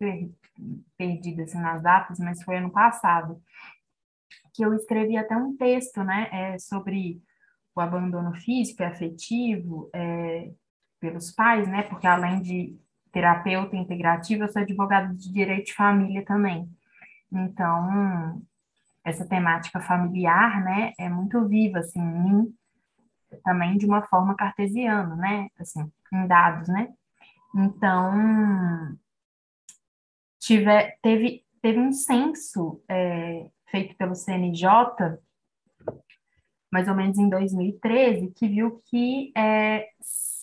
perdida 0.97 1.43
assim, 1.43 1.59
nas 1.59 1.81
datas, 1.81 2.19
mas 2.19 2.43
foi 2.43 2.57
ano 2.57 2.71
passado, 2.71 3.41
que 4.53 4.63
eu 4.63 4.73
escrevi 4.73 5.17
até 5.17 5.35
um 5.35 5.55
texto, 5.55 6.03
né, 6.03 6.27
é, 6.31 6.59
sobre 6.59 7.21
o 7.75 7.79
abandono 7.79 8.33
físico 8.35 8.81
e 8.81 8.85
afetivo 8.85 9.89
é, 9.93 10.51
pelos 10.99 11.31
pais, 11.31 11.67
né, 11.67 11.83
porque 11.83 12.05
além 12.05 12.41
de 12.41 12.77
terapeuta 13.11 13.75
integrativa, 13.75 14.43
eu 14.43 14.51
sou 14.51 14.61
advogada 14.61 15.13
de 15.15 15.31
direito 15.31 15.67
de 15.67 15.73
família 15.73 16.23
também. 16.25 16.69
Então, 17.31 18.41
essa 19.03 19.25
temática 19.25 19.79
familiar, 19.79 20.63
né, 20.63 20.93
é 20.99 21.07
muito 21.09 21.47
viva, 21.47 21.79
assim, 21.79 21.99
em 22.01 22.23
mim, 22.23 22.55
também 23.43 23.77
de 23.77 23.85
uma 23.85 24.01
forma 24.01 24.35
cartesiana, 24.35 25.15
né, 25.15 25.47
assim, 25.57 25.89
em 26.11 26.27
dados, 26.27 26.67
né. 26.67 26.89
Então, 27.55 28.97
tive, 30.39 30.91
teve, 31.01 31.43
teve 31.61 31.79
um 31.79 31.91
censo 31.91 32.81
é, 32.87 33.49
feito 33.69 33.95
pelo 33.97 34.15
CNJ 34.15 35.19
mais 36.71 36.87
ou 36.87 36.95
menos 36.95 37.17
em 37.17 37.27
2013, 37.27 38.31
que 38.35 38.47
viu 38.47 38.81
que 38.85 39.31
é, 39.35 39.87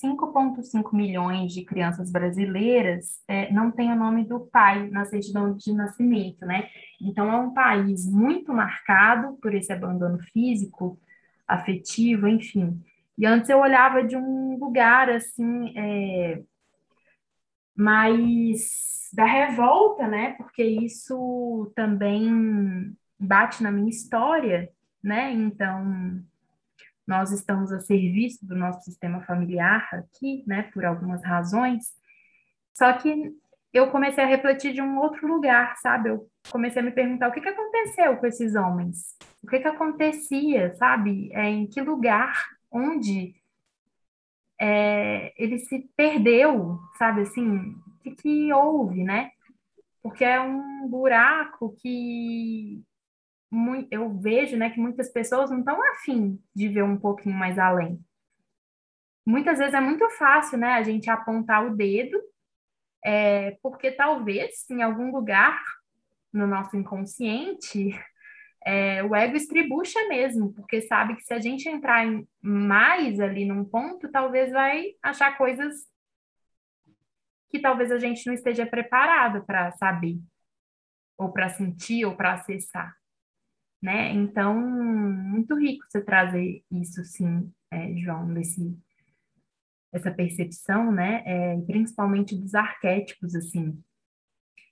5,5 0.02 0.92
milhões 0.92 1.52
de 1.52 1.64
crianças 1.64 2.10
brasileiras 2.10 3.20
é, 3.28 3.52
não 3.52 3.70
têm 3.70 3.92
o 3.92 3.96
nome 3.96 4.24
do 4.24 4.40
pai 4.40 4.88
na 4.90 5.04
certidão 5.04 5.54
de 5.54 5.72
nascimento, 5.72 6.44
né? 6.44 6.68
Então, 7.00 7.30
é 7.32 7.36
um 7.36 7.54
país 7.54 8.10
muito 8.10 8.52
marcado 8.52 9.36
por 9.40 9.54
esse 9.54 9.72
abandono 9.72 10.18
físico, 10.32 10.98
afetivo, 11.46 12.26
enfim. 12.26 12.82
E 13.16 13.24
antes 13.24 13.48
eu 13.48 13.60
olhava 13.60 14.02
de 14.02 14.16
um 14.16 14.58
lugar, 14.58 15.08
assim, 15.08 15.72
é, 15.76 16.42
mais 17.76 19.10
da 19.12 19.24
revolta, 19.24 20.08
né? 20.08 20.32
Porque 20.32 20.62
isso 20.62 21.72
também 21.74 22.96
bate 23.18 23.62
na 23.62 23.70
minha 23.70 23.88
história, 23.88 24.70
né? 25.02 25.32
Então, 25.32 26.22
nós 27.06 27.30
estamos 27.30 27.72
a 27.72 27.78
serviço 27.78 28.44
do 28.44 28.56
nosso 28.56 28.84
sistema 28.84 29.20
familiar 29.22 29.88
aqui, 29.92 30.42
né, 30.46 30.64
por 30.74 30.84
algumas 30.84 31.22
razões. 31.24 31.94
Só 32.74 32.92
que 32.94 33.32
eu 33.72 33.90
comecei 33.90 34.24
a 34.24 34.26
refletir 34.26 34.72
de 34.72 34.82
um 34.82 34.98
outro 34.98 35.26
lugar, 35.26 35.76
sabe? 35.76 36.08
Eu 36.08 36.28
comecei 36.50 36.82
a 36.82 36.84
me 36.84 36.90
perguntar 36.90 37.28
o 37.28 37.32
que, 37.32 37.40
que 37.40 37.48
aconteceu 37.48 38.16
com 38.16 38.26
esses 38.26 38.54
homens? 38.54 39.16
O 39.42 39.46
que, 39.46 39.60
que 39.60 39.68
acontecia, 39.68 40.74
sabe? 40.74 41.30
É, 41.32 41.48
em 41.48 41.66
que 41.66 41.80
lugar, 41.80 42.42
onde 42.70 43.34
é, 44.60 45.32
ele 45.36 45.58
se 45.58 45.90
perdeu, 45.96 46.78
sabe? 46.98 47.22
Assim, 47.22 47.70
o 47.70 47.98
que, 48.02 48.10
que 48.12 48.52
houve, 48.52 49.04
né? 49.04 49.30
Porque 50.02 50.24
é 50.24 50.40
um 50.40 50.88
buraco 50.88 51.74
que 51.80 52.82
eu 53.90 54.16
vejo 54.18 54.56
né, 54.56 54.70
que 54.70 54.80
muitas 54.80 55.10
pessoas 55.10 55.50
não 55.50 55.60
estão 55.60 55.80
afim 55.92 56.38
de 56.54 56.68
ver 56.68 56.82
um 56.82 56.98
pouquinho 56.98 57.36
mais 57.36 57.58
além. 57.58 58.00
Muitas 59.24 59.58
vezes 59.58 59.74
é 59.74 59.80
muito 59.80 60.08
fácil 60.10 60.58
né, 60.58 60.74
a 60.74 60.82
gente 60.82 61.10
apontar 61.10 61.66
o 61.66 61.76
dedo, 61.76 62.20
é, 63.04 63.52
porque 63.62 63.90
talvez 63.90 64.68
em 64.70 64.82
algum 64.82 65.10
lugar 65.10 65.60
no 66.32 66.46
nosso 66.46 66.76
inconsciente 66.76 67.90
é, 68.66 69.02
o 69.04 69.14
ego 69.14 69.36
estribucha 69.36 70.08
mesmo, 70.08 70.52
porque 70.52 70.82
sabe 70.82 71.14
que 71.16 71.22
se 71.22 71.32
a 71.32 71.38
gente 71.38 71.68
entrar 71.68 72.04
em 72.04 72.26
mais 72.42 73.20
ali 73.20 73.44
num 73.44 73.64
ponto, 73.64 74.10
talvez 74.10 74.50
vai 74.50 74.92
achar 75.02 75.38
coisas 75.38 75.86
que 77.48 77.60
talvez 77.60 77.92
a 77.92 77.98
gente 77.98 78.26
não 78.26 78.34
esteja 78.34 78.66
preparado 78.66 79.44
para 79.46 79.70
saber, 79.72 80.18
ou 81.16 81.32
para 81.32 81.48
sentir, 81.48 82.04
ou 82.04 82.16
para 82.16 82.34
acessar 82.34 82.92
né? 83.82 84.12
Então, 84.12 84.58
muito 84.58 85.54
rico 85.54 85.84
você 85.88 86.02
trazer 86.02 86.64
isso, 86.70 87.04
sim, 87.04 87.52
é, 87.70 87.94
João, 87.96 88.32
desse, 88.32 88.76
essa 89.92 90.10
percepção, 90.10 90.90
né? 90.90 91.22
É, 91.24 91.60
principalmente 91.62 92.34
dos 92.34 92.54
arquétipos, 92.54 93.34
assim. 93.34 93.80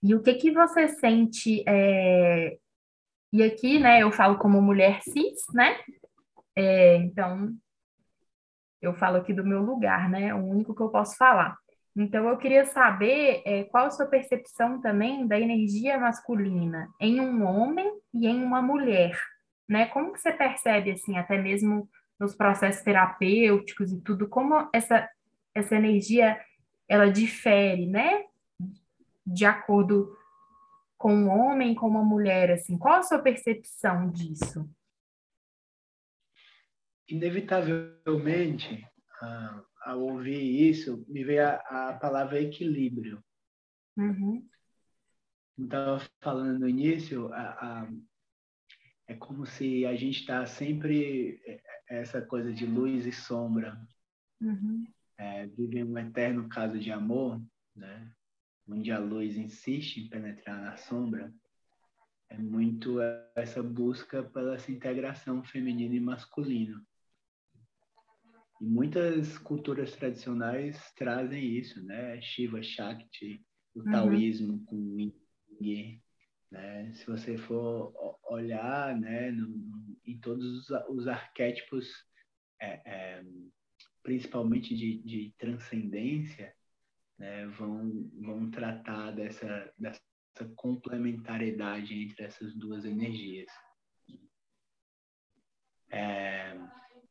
E 0.02 0.14
o 0.14 0.22
que 0.22 0.34
que 0.34 0.50
você 0.50 0.88
sente? 0.88 1.62
É... 1.66 2.58
E 3.34 3.42
aqui, 3.42 3.80
né? 3.80 4.00
Eu 4.00 4.12
falo 4.12 4.38
como 4.38 4.62
mulher 4.62 5.02
cis, 5.02 5.44
né? 5.52 5.76
É, 6.54 6.98
então, 6.98 7.52
eu 8.80 8.94
falo 8.94 9.16
aqui 9.16 9.32
do 9.32 9.44
meu 9.44 9.60
lugar, 9.60 10.08
né? 10.08 10.28
É 10.28 10.34
o 10.36 10.44
único 10.44 10.72
que 10.72 10.80
eu 10.80 10.88
posso 10.88 11.16
falar. 11.16 11.58
Então, 11.96 12.28
eu 12.28 12.38
queria 12.38 12.64
saber 12.64 13.42
é, 13.44 13.64
qual 13.64 13.86
a 13.86 13.90
sua 13.90 14.06
percepção 14.06 14.80
também 14.80 15.26
da 15.26 15.36
energia 15.36 15.98
masculina 15.98 16.88
em 17.00 17.20
um 17.20 17.44
homem 17.44 17.92
e 18.14 18.24
em 18.28 18.40
uma 18.40 18.62
mulher, 18.62 19.20
né? 19.68 19.86
Como 19.86 20.12
que 20.12 20.20
você 20.20 20.30
percebe, 20.30 20.92
assim, 20.92 21.18
até 21.18 21.36
mesmo 21.36 21.88
nos 22.20 22.36
processos 22.36 22.84
terapêuticos 22.84 23.90
e 23.90 24.00
tudo, 24.00 24.28
como 24.28 24.70
essa, 24.72 25.10
essa 25.52 25.74
energia, 25.74 26.40
ela 26.88 27.10
difere, 27.10 27.86
né? 27.86 28.26
De 29.26 29.44
acordo 29.44 30.16
com 30.96 31.14
um 31.14 31.28
homem 31.28 31.74
com 31.74 31.86
uma 31.86 32.04
mulher, 32.04 32.50
assim. 32.50 32.78
Qual 32.78 32.94
a 32.94 33.02
sua 33.02 33.18
percepção 33.18 34.10
disso? 34.10 34.68
Inevitavelmente, 37.08 38.86
ah, 39.20 39.64
ao 39.84 40.00
ouvir 40.00 40.70
isso, 40.70 41.04
me 41.08 41.22
veio 41.24 41.46
a, 41.46 41.90
a 41.90 41.92
palavra 41.94 42.40
equilíbrio. 42.40 43.22
Uhum. 43.96 44.46
Como 45.54 45.66
estava 45.66 46.00
falando 46.20 46.58
no 46.60 46.68
início, 46.68 47.32
a, 47.32 47.82
a, 47.82 47.88
é 49.06 49.14
como 49.14 49.44
se 49.44 49.84
a 49.86 49.94
gente 49.94 50.20
está 50.20 50.46
sempre 50.46 51.40
é, 51.44 51.52
é, 51.90 52.00
essa 52.00 52.22
coisa 52.22 52.52
de 52.52 52.66
luz 52.66 53.06
e 53.06 53.12
sombra. 53.12 53.78
Uhum. 54.40 54.84
É, 55.18 55.46
vive 55.46 55.84
um 55.84 55.96
eterno 55.98 56.48
caso 56.48 56.78
de 56.78 56.90
amor, 56.90 57.40
né? 57.76 58.13
Onde 58.68 58.90
a 58.90 58.98
luz 58.98 59.36
insiste 59.36 59.98
em 59.98 60.08
penetrar 60.08 60.60
na 60.60 60.76
sombra. 60.76 61.32
É 62.30 62.38
muito 62.38 62.98
essa 63.36 63.62
busca 63.62 64.22
pela 64.22 64.54
essa 64.54 64.72
integração 64.72 65.42
feminino 65.44 65.94
e 65.94 66.00
masculino. 66.00 66.84
E 68.60 68.66
muitas 68.66 69.36
culturas 69.38 69.94
tradicionais 69.94 70.92
trazem 70.92 71.44
isso, 71.56 71.84
né? 71.84 72.20
Shiva 72.22 72.62
Shakti, 72.62 73.44
o 73.74 73.80
uhum. 73.80 73.90
taoísmo 73.90 74.64
com 74.64 75.12
Ying, 75.60 76.00
né? 76.50 76.92
Se 76.94 77.06
você 77.06 77.36
for 77.36 77.92
olhar, 78.28 78.98
né, 78.98 79.30
no, 79.30 79.48
no, 79.48 79.96
em 80.04 80.18
todos 80.18 80.70
os, 80.70 80.70
os 80.88 81.08
arquétipos, 81.08 81.88
é, 82.60 82.80
é, 82.86 83.24
principalmente 84.02 84.74
de, 84.74 85.02
de 85.02 85.34
transcendência, 85.38 86.54
né, 87.18 87.46
vão, 87.46 88.10
vão 88.20 88.50
tratar 88.50 89.12
dessa, 89.12 89.72
dessa 89.78 90.00
complementariedade 90.56 91.94
entre 91.94 92.24
essas 92.24 92.54
duas 92.54 92.84
energias. 92.84 93.50
É, 95.90 96.58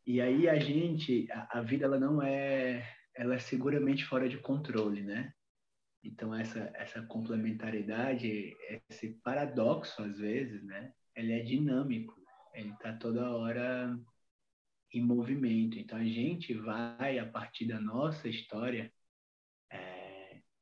e 0.05 0.19
aí 0.19 0.49
a 0.49 0.59
gente, 0.59 1.31
a, 1.31 1.59
a, 1.59 1.61
vida 1.61 1.85
ela 1.85 1.99
não 1.99 2.21
é, 2.21 2.85
ela 3.15 3.35
é 3.35 3.39
seguramente 3.39 4.03
fora 4.03 4.27
de 4.27 4.37
controle, 4.37 5.01
né? 5.01 5.33
Então 6.03 6.35
essa 6.35 6.69
essa 6.75 7.01
complementariedade, 7.03 8.53
esse 8.89 9.13
paradoxo 9.23 10.01
às 10.03 10.19
vezes, 10.19 10.61
né? 10.63 10.91
Ele 11.15 11.31
é 11.31 11.43
dinâmico, 11.43 12.13
ele 12.53 12.71
está 12.71 12.91
toda 12.97 13.31
hora 13.31 13.97
em 14.91 15.01
movimento. 15.01 15.79
Então 15.79 15.97
a 15.97 16.03
gente 16.03 16.53
vai 16.53 17.17
a 17.17 17.25
partir 17.25 17.65
da 17.65 17.79
nossa 17.79 18.27
história 18.27 18.91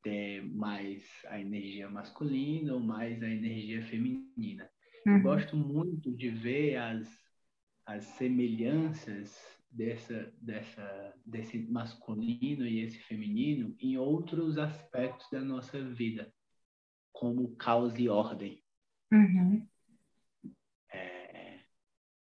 ter 0.04 0.44
mais 0.44 1.04
a 1.28 1.40
energia 1.40 1.90
masculina 1.90 2.74
ou 2.74 2.80
mais 2.80 3.22
a 3.22 3.30
energia 3.30 3.82
feminina. 3.84 4.70
Uhum. 5.06 5.18
Eu 5.18 5.22
gosto 5.22 5.56
muito 5.56 6.12
de 6.12 6.30
ver 6.30 6.78
as 6.78 7.22
as 7.86 8.06
semelhanças 8.06 9.38
dessa, 9.70 10.34
dessa, 10.42 11.14
desse 11.26 11.58
masculino 11.58 12.66
e 12.66 12.80
esse 12.80 13.00
feminino 13.00 13.76
em 13.80 13.98
outros 13.98 14.58
aspectos 14.58 15.30
da 15.30 15.42
nossa 15.42 15.84
vida, 15.84 16.34
como 17.12 17.56
caos 17.56 17.98
e 17.98 18.08
ordem. 18.08 18.64
Uhum. 19.12 19.68
É, 20.92 21.60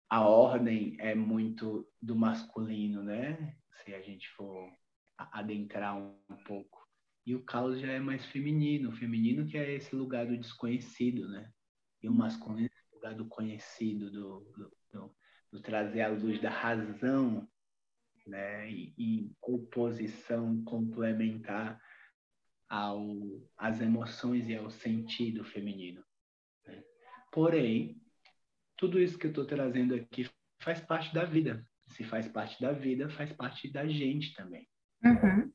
a 0.09 0.27
ordem 0.27 0.95
é 0.99 1.13
muito 1.13 1.87
do 2.01 2.15
masculino, 2.15 3.03
né? 3.03 3.55
Se 3.83 3.93
a 3.93 4.01
gente 4.01 4.29
for 4.31 4.69
adentrar 5.17 5.97
um 5.97 6.43
pouco. 6.45 6.80
E 7.25 7.35
o 7.35 7.43
caos 7.43 7.79
já 7.79 7.91
é 7.91 7.99
mais 7.99 8.25
feminino, 8.25 8.89
o 8.89 8.95
feminino 8.95 9.45
que 9.45 9.57
é 9.57 9.73
esse 9.73 9.95
lugar 9.95 10.25
do 10.25 10.37
desconhecido, 10.37 11.27
né? 11.29 11.51
E 12.01 12.09
o 12.09 12.13
masculino 12.13 12.67
é 12.67 12.91
o 12.91 12.95
lugar 12.95 13.15
do 13.15 13.25
conhecido, 13.25 14.09
do, 14.09 14.39
do, 14.57 14.71
do 14.91 15.15
do 15.51 15.61
trazer 15.61 16.01
a 16.01 16.07
luz 16.07 16.41
da 16.41 16.49
razão, 16.49 17.47
né, 18.25 18.69
em 18.71 19.35
oposição 19.41 20.63
complementar 20.63 21.79
ao 22.69 23.19
às 23.57 23.81
emoções 23.81 24.47
e 24.47 24.55
ao 24.55 24.69
sentido 24.69 25.43
feminino. 25.43 26.03
Né? 26.65 26.81
Porém, 27.31 28.01
tudo 28.77 28.99
isso 28.99 29.17
que 29.17 29.27
eu 29.27 29.31
estou 29.31 29.45
trazendo 29.45 29.93
aqui 29.93 30.29
faz 30.61 30.79
parte 30.79 31.13
da 31.13 31.25
vida. 31.25 31.65
Se 31.87 32.03
faz 32.05 32.27
parte 32.29 32.61
da 32.61 32.71
vida, 32.71 33.09
faz 33.09 33.33
parte 33.33 33.69
da 33.69 33.85
gente 33.85 34.33
também. 34.33 34.65
Uhum. 35.03 35.51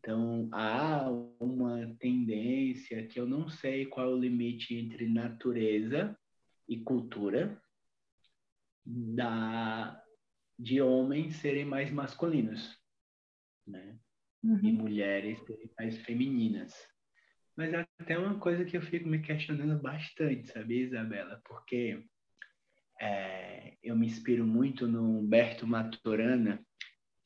Então, 0.00 0.48
há 0.52 1.10
uma 1.38 1.94
tendência 1.98 3.06
que 3.06 3.20
eu 3.20 3.26
não 3.26 3.48
sei 3.48 3.84
qual 3.86 4.10
é 4.10 4.14
o 4.14 4.18
limite 4.18 4.74
entre 4.74 5.06
natureza 5.06 6.18
e 6.66 6.78
cultura, 6.78 7.60
da 8.84 10.02
de 10.58 10.80
homens 10.82 11.36
serem 11.36 11.64
mais 11.64 11.90
masculinos, 11.90 12.78
né? 13.66 13.98
Uhum. 14.42 14.60
E 14.62 14.72
mulheres 14.72 15.38
serem 15.40 15.70
mais 15.78 15.96
femininas. 15.98 16.74
Mas 17.56 17.72
é 17.72 17.86
até 17.98 18.18
uma 18.18 18.38
coisa 18.38 18.64
que 18.64 18.76
eu 18.76 18.82
fico 18.82 19.08
me 19.08 19.20
questionando 19.20 19.80
bastante, 19.80 20.48
sabe, 20.48 20.82
Isabela? 20.82 21.40
Porque 21.44 22.04
é, 23.00 23.76
eu 23.82 23.90
eu 23.90 23.96
me 23.96 24.06
inspiro 24.06 24.46
muito 24.46 24.86
no 24.86 25.18
Humberto 25.18 25.66
Maturana, 25.66 26.64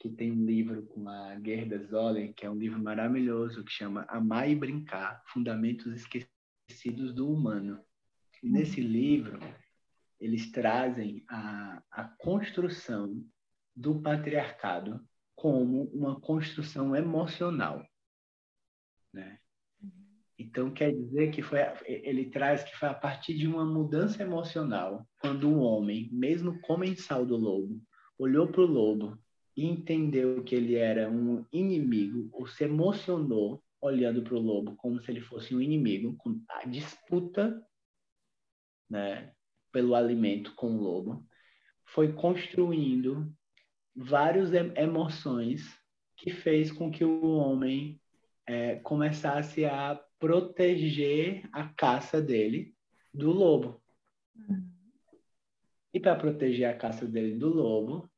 que 0.04 0.10
tem 0.10 0.30
um 0.30 0.44
livro 0.44 0.82
com 0.82 1.08
a 1.08 1.40
Gerda 1.40 1.82
Zoller, 1.86 2.34
que 2.34 2.44
é 2.44 2.50
um 2.50 2.58
livro 2.58 2.78
maravilhoso, 2.78 3.64
que 3.64 3.72
chama 3.72 4.04
Amar 4.06 4.50
e 4.50 4.54
Brincar, 4.54 5.22
Fundamentos 5.28 5.86
Esquecidos 5.94 7.14
do 7.14 7.32
Humano. 7.32 7.82
E 8.42 8.50
nesse 8.50 8.82
livro, 8.82 9.40
eles 10.20 10.52
trazem 10.52 11.24
a, 11.26 11.82
a 11.90 12.04
construção 12.04 13.24
do 13.74 14.02
patriarcado 14.02 15.02
como 15.34 15.84
uma 15.84 16.20
construção 16.20 16.94
emocional. 16.94 17.82
Né? 19.10 19.38
Então, 20.38 20.70
quer 20.70 20.92
dizer 20.92 21.30
que 21.30 21.40
foi, 21.40 21.60
ele 21.86 22.28
traz 22.28 22.62
que 22.62 22.76
foi 22.76 22.90
a 22.90 22.94
partir 22.94 23.32
de 23.32 23.46
uma 23.46 23.64
mudança 23.64 24.22
emocional, 24.22 25.08
quando 25.18 25.48
um 25.48 25.60
homem, 25.60 26.10
mesmo 26.12 26.60
comensal 26.60 27.24
do 27.24 27.38
lobo, 27.38 27.82
olhou 28.18 28.46
para 28.46 28.60
o 28.60 28.66
lobo 28.66 29.23
entendeu 29.56 30.42
que 30.42 30.54
ele 30.54 30.74
era 30.74 31.10
um 31.10 31.44
inimigo, 31.52 32.28
ou 32.32 32.46
se 32.46 32.64
emocionou 32.64 33.62
olhando 33.80 34.22
para 34.22 34.34
o 34.34 34.40
lobo 34.40 34.74
como 34.76 35.00
se 35.00 35.10
ele 35.10 35.20
fosse 35.20 35.54
um 35.54 35.60
inimigo, 35.60 36.16
com 36.16 36.40
a 36.48 36.64
disputa 36.64 37.62
né, 38.88 39.32
pelo 39.70 39.94
alimento 39.94 40.54
com 40.54 40.76
o 40.76 40.80
lobo, 40.80 41.26
foi 41.84 42.12
construindo 42.12 43.32
várias 43.94 44.52
emoções 44.52 45.78
que 46.16 46.30
fez 46.30 46.72
com 46.72 46.90
que 46.90 47.04
o 47.04 47.36
homem 47.36 48.00
é, 48.46 48.76
começasse 48.76 49.64
a 49.64 50.00
proteger 50.18 51.48
a 51.52 51.68
caça 51.68 52.20
dele 52.20 52.74
do 53.12 53.30
lobo. 53.30 53.82
Uhum. 54.34 54.70
E 55.92 56.00
para 56.00 56.16
proteger 56.16 56.68
a 56.68 56.76
caça 56.76 57.06
dele 57.06 57.36
do 57.36 57.48
lobo, 57.48 58.10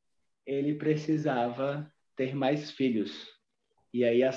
ele 0.47 0.75
precisava 0.75 1.93
ter 2.15 2.35
mais 2.35 2.71
filhos. 2.71 3.29
E 3.93 4.05
aí 4.05 4.23
a 4.23 4.31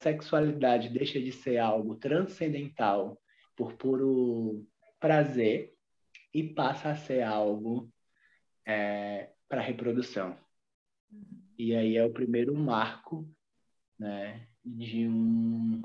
sexualidade 0.00 0.88
deixa 0.88 1.20
de 1.20 1.32
ser 1.32 1.58
algo 1.58 1.96
transcendental 1.96 3.20
por 3.56 3.74
puro 3.74 4.66
prazer 5.00 5.74
e 6.32 6.42
passa 6.42 6.90
a 6.90 6.96
ser 6.96 7.22
algo 7.22 7.90
é, 8.66 9.30
para 9.48 9.60
reprodução. 9.60 10.38
E 11.58 11.74
aí 11.74 11.96
é 11.96 12.04
o 12.04 12.12
primeiro 12.12 12.54
marco 12.54 13.28
né, 13.98 14.46
de 14.64 15.08
um 15.08 15.82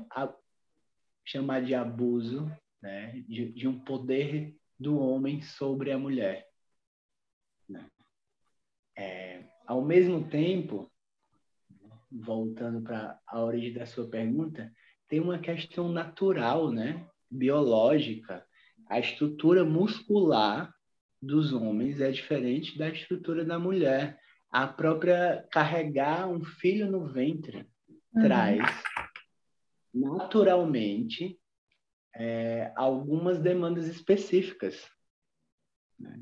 chamar 1.26 1.64
de 1.64 1.74
abuso, 1.74 2.52
né, 2.82 3.24
de, 3.28 3.54
de 3.54 3.68
um 3.68 3.80
poder 3.80 4.58
do 4.78 5.00
homem 5.00 5.42
sobre 5.42 5.92
a 5.92 5.98
mulher. 5.98 6.50
Né? 7.70 7.90
É, 8.98 9.51
ao 9.66 9.84
mesmo 9.84 10.28
tempo, 10.28 10.92
voltando 12.12 12.82
para 12.82 13.20
a 13.26 13.44
origem 13.44 13.74
da 13.74 13.86
sua 13.86 14.10
pergunta, 14.10 14.72
tem 15.08 15.20
uma 15.20 15.40
questão 15.40 15.90
natural, 15.90 16.72
né, 16.72 17.08
biológica. 17.30 18.46
A 18.88 19.00
estrutura 19.00 19.64
muscular 19.64 20.74
dos 21.22 21.54
homens 21.54 22.02
é 22.02 22.12
diferente 22.12 22.78
da 22.78 22.90
estrutura 22.90 23.46
da 23.46 23.60
mulher. 23.60 24.20
A 24.50 24.68
própria 24.68 25.46
carregar 25.52 26.28
um 26.28 26.44
filho 26.44 26.90
no 26.90 27.06
ventre 27.06 27.70
uhum. 28.14 28.22
traz 28.22 28.62
naturalmente 29.94 31.40
é, 32.16 32.72
algumas 32.76 33.40
demandas 33.40 33.88
específicas. 33.88 34.90
Né? 36.00 36.22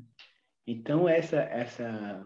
Então 0.66 1.08
essa 1.08 1.40
essa 1.40 2.24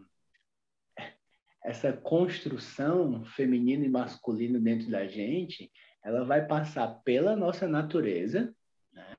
essa 1.65 1.93
construção 1.93 3.25
feminino 3.25 3.85
e 3.85 3.89
masculino 3.89 4.61
dentro 4.61 4.91
da 4.91 5.07
gente, 5.07 5.73
ela 6.05 6.23
vai 6.23 6.47
passar 6.47 6.87
pela 7.03 7.35
nossa 7.35 7.67
natureza 7.67 8.55
né? 8.93 9.17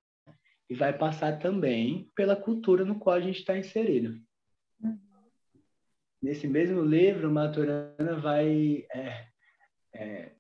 e 0.70 0.76
vai 0.76 0.96
passar 0.96 1.40
também 1.40 2.08
pela 2.16 2.36
cultura 2.36 2.86
no 2.86 3.00
qual 3.00 3.16
a 3.16 3.22
gente 3.22 3.40
está 3.40 3.58
inserido. 3.58 4.22
Uhum. 4.80 5.00
Nesse 6.22 6.48
mesmo 6.48 6.82
livro, 6.84 7.32
Maturana 7.32 8.20
vai 8.22 8.86
é, 8.94 9.28
é, 9.92 10.32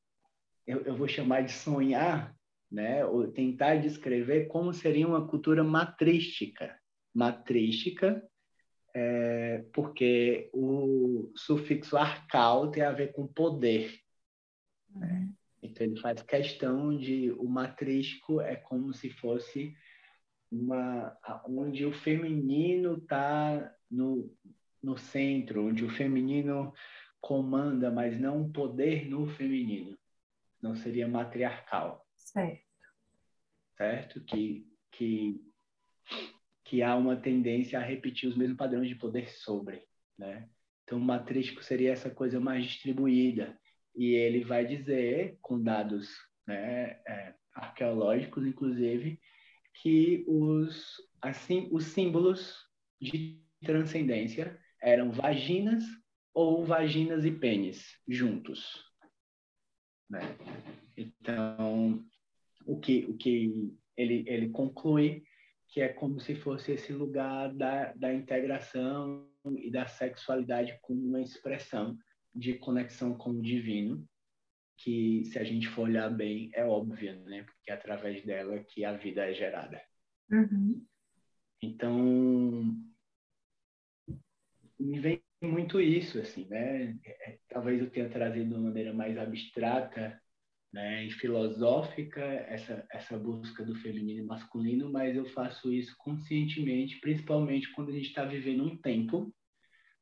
eu, 0.68 0.82
eu 0.82 0.96
vou 0.96 1.08
chamar 1.08 1.42
de 1.42 1.52
sonhar, 1.52 2.36
né? 2.72 3.04
ou 3.04 3.32
tentar 3.32 3.78
descrever 3.78 4.46
como 4.46 4.74
seria 4.74 5.08
uma 5.08 5.28
cultura 5.28 5.64
matrística. 5.64 6.80
Matrística, 7.14 8.22
é, 8.98 9.66
porque 9.74 10.50
o 10.54 11.32
sufixo 11.36 11.98
arcal 11.98 12.72
tem 12.72 12.82
a 12.82 12.92
ver 12.92 13.12
com 13.12 13.28
poder. 13.28 14.00
Né? 14.90 15.30
Então, 15.62 15.86
ele 15.86 16.00
faz 16.00 16.22
questão 16.22 16.96
de. 16.98 17.32
O 17.32 17.48
matrístico 17.48 18.40
é 18.40 18.56
como 18.56 18.94
se 18.94 19.10
fosse 19.10 19.76
uma. 20.50 21.16
onde 21.46 21.86
o 21.86 21.92
feminino 21.92 22.94
está 22.98 23.76
no, 23.92 24.34
no 24.82 24.98
centro, 24.98 25.68
onde 25.68 25.84
o 25.84 25.90
feminino 25.90 26.74
comanda, 27.20 27.92
mas 27.92 28.18
não 28.20 28.44
o 28.44 28.52
poder 28.52 29.10
no 29.10 29.28
feminino 29.28 29.98
não 30.66 30.76
seria 30.76 31.08
matriarcal. 31.08 32.04
Certo. 32.16 32.64
Certo? 33.78 34.22
Que, 34.22 34.68
que, 34.92 35.40
que 36.66 36.82
há 36.82 36.96
uma 36.96 37.16
tendência 37.16 37.80
a 37.80 37.84
repetir 37.84 38.28
os 38.28 38.36
mesmos 38.36 38.58
padrões 38.58 38.90
de 38.90 38.96
poder 38.96 39.30
sobre, 39.30 39.84
né? 40.18 40.50
Então, 40.84 40.98
o 40.98 41.02
matrístico 41.02 41.64
seria 41.64 41.92
essa 41.92 42.10
coisa 42.10 42.40
mais 42.40 42.66
distribuída. 42.66 43.58
E 43.96 44.14
ele 44.14 44.44
vai 44.44 44.66
dizer, 44.66 45.38
com 45.42 45.62
dados 45.62 46.10
né, 46.46 47.00
é, 47.08 47.34
arqueológicos, 47.56 48.46
inclusive, 48.46 49.20
que 49.82 50.24
os, 50.28 50.96
assim, 51.22 51.70
os 51.72 51.86
símbolos 51.86 52.56
de 53.02 53.42
transcendência 53.64 54.60
eram 54.82 55.12
vaginas 55.12 55.84
ou 56.34 56.64
vaginas 56.66 57.26
e 57.26 57.32
pênis 57.32 58.00
juntos. 58.08 58.84
Né? 60.10 60.20
Então, 60.96 62.06
o 62.66 62.80
que, 62.80 63.06
o 63.06 63.18
que 63.18 63.74
ele, 63.98 64.24
ele 64.28 64.50
conclui 64.50 65.24
que 65.76 65.82
é 65.82 65.90
como 65.90 66.22
se 66.22 66.34
fosse 66.36 66.72
esse 66.72 66.94
lugar 66.94 67.54
da, 67.54 67.92
da 67.96 68.14
integração 68.14 69.30
e 69.58 69.70
da 69.70 69.86
sexualidade 69.86 70.80
como 70.82 71.06
uma 71.06 71.22
expressão 71.22 71.98
de 72.34 72.54
conexão 72.54 73.18
com 73.18 73.32
o 73.32 73.42
divino, 73.42 74.08
que 74.78 75.26
se 75.26 75.38
a 75.38 75.44
gente 75.44 75.68
for 75.68 75.82
olhar 75.82 76.10
bem 76.10 76.50
é 76.54 76.64
óbvia, 76.64 77.20
né? 77.26 77.44
Porque 77.44 77.70
é 77.70 77.74
através 77.74 78.24
dela 78.24 78.58
que 78.64 78.86
a 78.86 78.94
vida 78.94 79.30
é 79.30 79.34
gerada. 79.34 79.82
Uhum. 80.32 80.82
Então, 81.62 82.74
me 84.80 84.98
vem 84.98 85.22
muito 85.44 85.82
isso, 85.82 86.20
assim, 86.20 86.48
né? 86.48 86.98
É, 87.04 87.38
talvez 87.50 87.82
eu 87.82 87.92
tenha 87.92 88.10
trazido 88.10 88.48
de 88.48 88.54
uma 88.54 88.70
maneira 88.70 88.94
mais 88.94 89.18
abstrata 89.18 90.18
né, 90.76 91.06
e 91.06 91.10
filosófica 91.10 92.22
essa, 92.22 92.86
essa 92.92 93.18
busca 93.18 93.64
do 93.64 93.74
feminino 93.76 94.20
e 94.20 94.26
masculino, 94.26 94.92
mas 94.92 95.16
eu 95.16 95.26
faço 95.28 95.72
isso 95.72 95.96
conscientemente, 95.98 97.00
principalmente 97.00 97.72
quando 97.72 97.92
a 97.92 97.94
gente 97.94 98.08
está 98.08 98.26
vivendo 98.26 98.66
um 98.66 98.76
tempo 98.76 99.34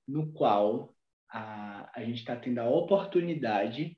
no 0.07 0.33
qual 0.33 0.95
a, 1.29 1.91
a 1.93 2.03
gente 2.03 2.17
está 2.17 2.35
tendo 2.35 2.57
a 2.57 2.67
oportunidade 2.67 3.95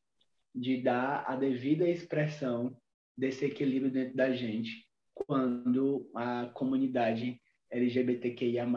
de 0.54 0.82
dar 0.82 1.24
a 1.26 1.38
devida 1.38 1.88
expressão 1.88 2.76
desse 3.18 3.46
equilíbrio 3.46 3.90
dentro 3.90 4.18
da 4.18 4.34
gente, 4.34 4.86
quando 5.14 6.12
a 6.14 6.48
comunidade 6.48 7.40
LGBTQIA+, 7.72 8.68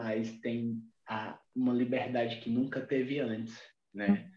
tem 0.41 0.81
a, 1.05 1.37
uma 1.53 1.73
liberdade 1.73 2.39
que 2.39 2.49
nunca 2.49 2.79
teve 2.79 3.19
antes, 3.19 3.61
né? 3.93 4.31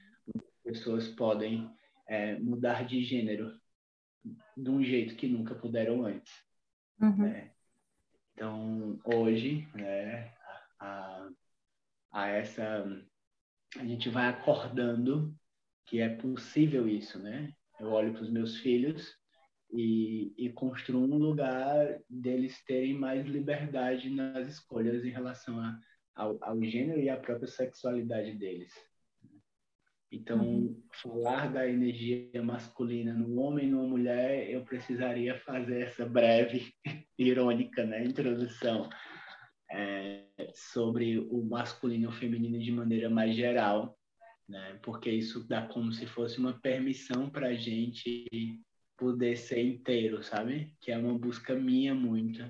Pessoas 0.65 1.07
podem 1.07 1.71
é, 2.13 2.39
mudar 2.39 2.85
de 2.85 3.03
gênero 3.03 3.59
de 4.55 4.71
um 4.71 4.83
jeito 4.85 5.17
que 5.17 5.27
nunca 5.27 5.55
puderam 5.55 6.05
antes. 6.05 6.33
Uhum. 7.01 7.17
Né? 7.17 7.53
Então, 8.33 9.01
hoje, 9.05 9.67
né, 9.75 10.35
a, 10.79 11.29
a 12.13 12.29
essa 12.29 12.85
a 13.79 13.85
gente 13.87 14.11
vai 14.11 14.29
acordando 14.29 15.35
que 15.87 16.01
é 16.01 16.11
possível 16.11 16.87
isso, 16.87 17.19
né? 17.19 17.55
Eu 17.81 17.91
olho 17.91 18.13
para 18.13 18.23
os 18.23 18.31
meus 18.31 18.59
filhos 18.59 19.17
e, 19.73 20.35
e 20.37 20.53
construo 20.53 21.03
um 21.03 21.17
lugar 21.17 21.99
deles 22.09 22.63
terem 22.67 22.93
mais 22.93 23.27
liberdade 23.27 24.11
nas 24.11 24.47
escolhas 24.47 25.03
em 25.05 25.11
relação 25.11 25.59
a 25.59 25.81
ao, 26.15 26.37
ao 26.43 26.63
gênero 26.63 27.01
e 27.01 27.09
à 27.09 27.17
própria 27.17 27.49
sexualidade 27.49 28.33
deles. 28.33 28.73
Então, 30.13 30.45
uhum. 30.45 30.83
falar 31.03 31.51
da 31.51 31.67
energia 31.67 32.43
masculina 32.43 33.15
no 33.15 33.41
homem 33.41 33.67
e 33.67 33.71
numa 33.71 33.89
mulher, 33.89 34.51
eu 34.51 34.63
precisaria 34.63 35.39
fazer 35.39 35.83
essa 35.83 36.05
breve, 36.05 36.73
irônica, 37.19 37.85
né, 37.87 38.05
introdução. 38.05 38.89
é, 39.73 40.25
sobre 40.55 41.19
o 41.19 41.43
masculino 41.43 42.05
e 42.05 42.07
o 42.07 42.13
feminino 42.13 42.59
de 42.59 42.71
maneira 42.71 43.09
mais 43.09 43.35
geral, 43.35 43.99
né? 44.47 44.79
Porque 44.83 45.11
isso 45.11 45.47
dá 45.49 45.67
como 45.67 45.93
se 45.93 46.07
fosse 46.07 46.39
uma 46.39 46.61
permissão 46.61 47.31
para 47.31 47.49
a 47.49 47.55
gente 47.55 48.29
poder 48.99 49.37
ser 49.37 49.65
inteiro, 49.65 50.23
sabe? 50.23 50.77
Que 50.81 50.93
é 50.93 50.99
uma 50.99 51.19
busca 51.19 51.55
minha 51.55 51.95
muito, 51.95 52.45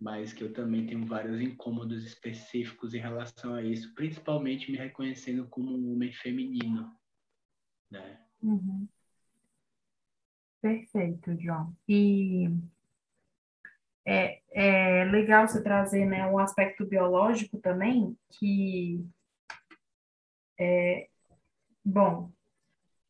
mas 0.00 0.32
que 0.32 0.44
eu 0.44 0.52
também 0.52 0.86
tenho 0.86 1.04
vários 1.06 1.40
incômodos 1.40 2.04
específicos 2.04 2.94
em 2.94 3.00
relação 3.00 3.54
a 3.54 3.62
isso, 3.62 3.94
principalmente 3.94 4.70
me 4.70 4.78
reconhecendo 4.78 5.46
como 5.48 5.76
um 5.76 5.92
homem 5.92 6.12
feminino, 6.12 6.94
né? 7.90 8.20
Uhum. 8.42 8.88
Perfeito, 10.60 11.36
João. 11.40 11.76
E 11.88 12.48
é, 14.04 14.40
é 14.52 15.04
legal 15.04 15.46
você 15.46 15.62
trazer 15.62 16.06
né, 16.06 16.26
um 16.26 16.38
aspecto 16.38 16.86
biológico 16.86 17.58
também, 17.58 18.16
que 18.30 19.04
é, 20.58 21.08
bom, 21.84 22.32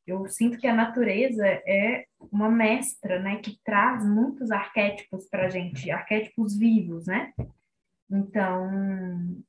eu 0.09 0.27
sinto 0.29 0.59
que 0.59 0.67
a 0.67 0.75
natureza 0.75 1.47
é 1.47 2.07
uma 2.33 2.51
mestra, 2.51 3.19
né, 3.19 3.37
que 3.37 3.59
traz 3.63 4.05
muitos 4.05 4.51
arquétipos 4.51 5.29
para 5.29 5.47
a 5.47 5.49
gente, 5.49 5.91
arquétipos 5.91 6.57
vivos, 6.57 7.07
né? 7.07 7.33
Então, 8.11 8.71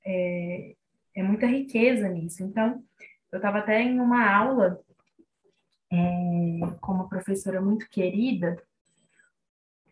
é, 0.06 0.76
é 1.16 1.24
muita 1.24 1.46
riqueza 1.46 2.10
nisso. 2.10 2.44
Então, 2.44 2.84
eu 3.32 3.38
estava 3.38 3.60
até 3.60 3.82
em 3.82 4.00
uma 4.00 4.30
aula 4.30 4.80
é, 5.92 6.60
com 6.82 6.94
uma 6.94 7.08
professora 7.08 7.62
muito 7.62 7.90
querida, 7.90 8.62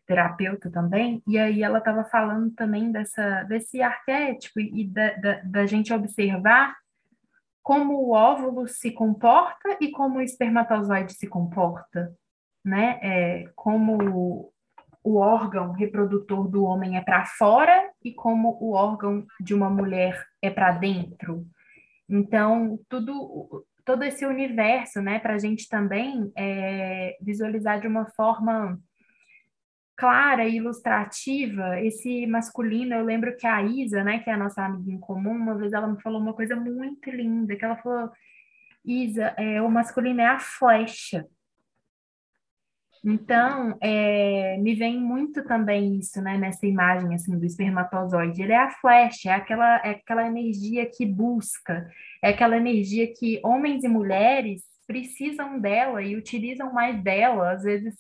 terapeuta 0.06 0.70
também, 0.70 1.22
e 1.28 1.38
aí 1.38 1.62
ela 1.62 1.80
estava 1.80 2.06
falando 2.06 2.52
também 2.52 2.92
dessa, 2.92 3.44
desse 3.44 3.82
arquétipo 3.82 4.60
e 4.60 4.88
da, 4.88 5.14
da, 5.16 5.42
da, 5.44 5.66
gente 5.66 5.94
observar 5.94 6.76
como 7.68 7.96
o 7.96 8.12
óvulo 8.12 8.66
se 8.66 8.92
comporta 8.92 9.78
e 9.82 9.92
como 9.92 10.20
o 10.20 10.22
espermatozoide 10.22 11.12
se 11.12 11.28
comporta, 11.28 12.16
né? 12.64 12.98
É, 13.04 13.50
como 13.58 14.54
o 15.04 15.18
órgão 15.18 15.74
reprodutor 15.74 16.48
do 16.48 16.64
homem 16.64 16.96
é 16.96 17.02
para 17.02 17.26
fora 17.26 17.92
e 18.02 18.14
como 18.14 18.58
o 18.62 18.72
órgão 18.72 19.28
de 19.38 19.54
uma 19.54 19.70
mulher 19.70 20.18
é 20.42 20.50
para 20.50 20.72
dentro. 20.72 21.46
Então, 22.08 22.80
tudo 22.88 23.66
todo 23.84 24.04
esse 24.04 24.26
universo, 24.26 25.02
né, 25.02 25.20
para 25.20 25.36
a 25.36 25.38
gente 25.38 25.68
também 25.68 26.32
é, 26.38 27.18
visualizar 27.22 27.82
de 27.82 27.88
uma 27.88 28.06
forma 28.12 28.80
clara 29.98 30.46
e 30.46 30.58
ilustrativa 30.58 31.82
esse 31.82 32.28
masculino. 32.28 32.94
Eu 32.94 33.04
lembro 33.04 33.36
que 33.36 33.48
a 33.48 33.64
Isa, 33.64 34.04
né, 34.04 34.20
que 34.20 34.30
é 34.30 34.34
a 34.34 34.38
nossa 34.38 34.64
amiga 34.64 34.92
em 34.92 35.00
comum, 35.00 35.32
uma 35.32 35.58
vez 35.58 35.74
ela 35.74 35.88
me 35.88 36.00
falou 36.02 36.22
uma 36.22 36.34
coisa 36.34 36.56
muito 36.56 37.10
linda, 37.10 37.56
que 37.56 37.66
ela 37.66 37.76
falou, 37.78 38.12
Isa, 38.86 39.34
é, 39.38 39.62
o 39.62 39.70
masculino 39.70 40.22
é 40.22 40.28
a 40.28 40.40
flecha. 40.40 41.26
Então, 43.04 43.78
é, 43.82 44.58
me 44.58 44.76
vem 44.76 45.00
muito 45.00 45.44
também 45.46 45.98
isso, 45.98 46.22
né, 46.22 46.38
nessa 46.38 46.66
imagem, 46.66 47.16
assim, 47.16 47.38
do 47.38 47.46
espermatozoide. 47.46 48.42
Ele 48.42 48.54
é 48.54 48.58
a 48.58 48.72
flecha, 48.72 49.30
é 49.30 49.34
aquela, 49.34 49.78
é 49.78 49.92
aquela 49.92 50.28
energia 50.28 50.90
que 50.90 51.06
busca, 51.06 51.90
é 52.22 52.30
aquela 52.30 52.58
energia 52.58 53.12
que 53.14 53.40
homens 53.44 53.84
e 53.84 53.88
mulheres 53.88 54.64
precisam 54.86 55.60
dela 55.60 56.02
e 56.02 56.16
utilizam 56.16 56.72
mais 56.74 57.02
dela, 57.04 57.52
às 57.52 57.64
vezes 57.64 57.96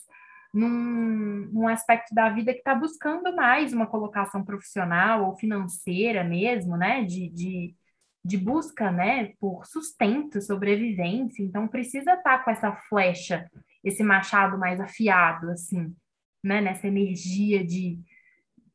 num, 0.57 1.49
num 1.51 1.67
aspecto 1.67 2.13
da 2.15 2.29
vida 2.29 2.51
que 2.51 2.59
está 2.59 2.73
buscando 2.73 3.35
mais 3.35 3.73
uma 3.73 3.85
colocação 3.85 4.43
profissional 4.43 5.25
ou 5.25 5.37
financeira 5.37 6.23
mesmo, 6.23 6.75
né, 6.75 7.03
de, 7.03 7.29
de, 7.29 7.75
de 8.25 8.37
busca, 8.37 8.91
né, 8.91 9.33
por 9.39 9.65
sustento, 9.65 10.41
sobrevivência. 10.41 11.43
Então, 11.43 11.67
precisa 11.67 12.13
estar 12.13 12.39
tá 12.39 12.43
com 12.43 12.51
essa 12.51 12.71
flecha 12.89 13.47
esse 13.83 14.03
machado 14.03 14.57
mais 14.57 14.79
afiado, 14.79 15.49
assim, 15.51 15.95
né? 16.43 16.61
Nessa 16.61 16.87
energia 16.87 17.65
de 17.65 17.99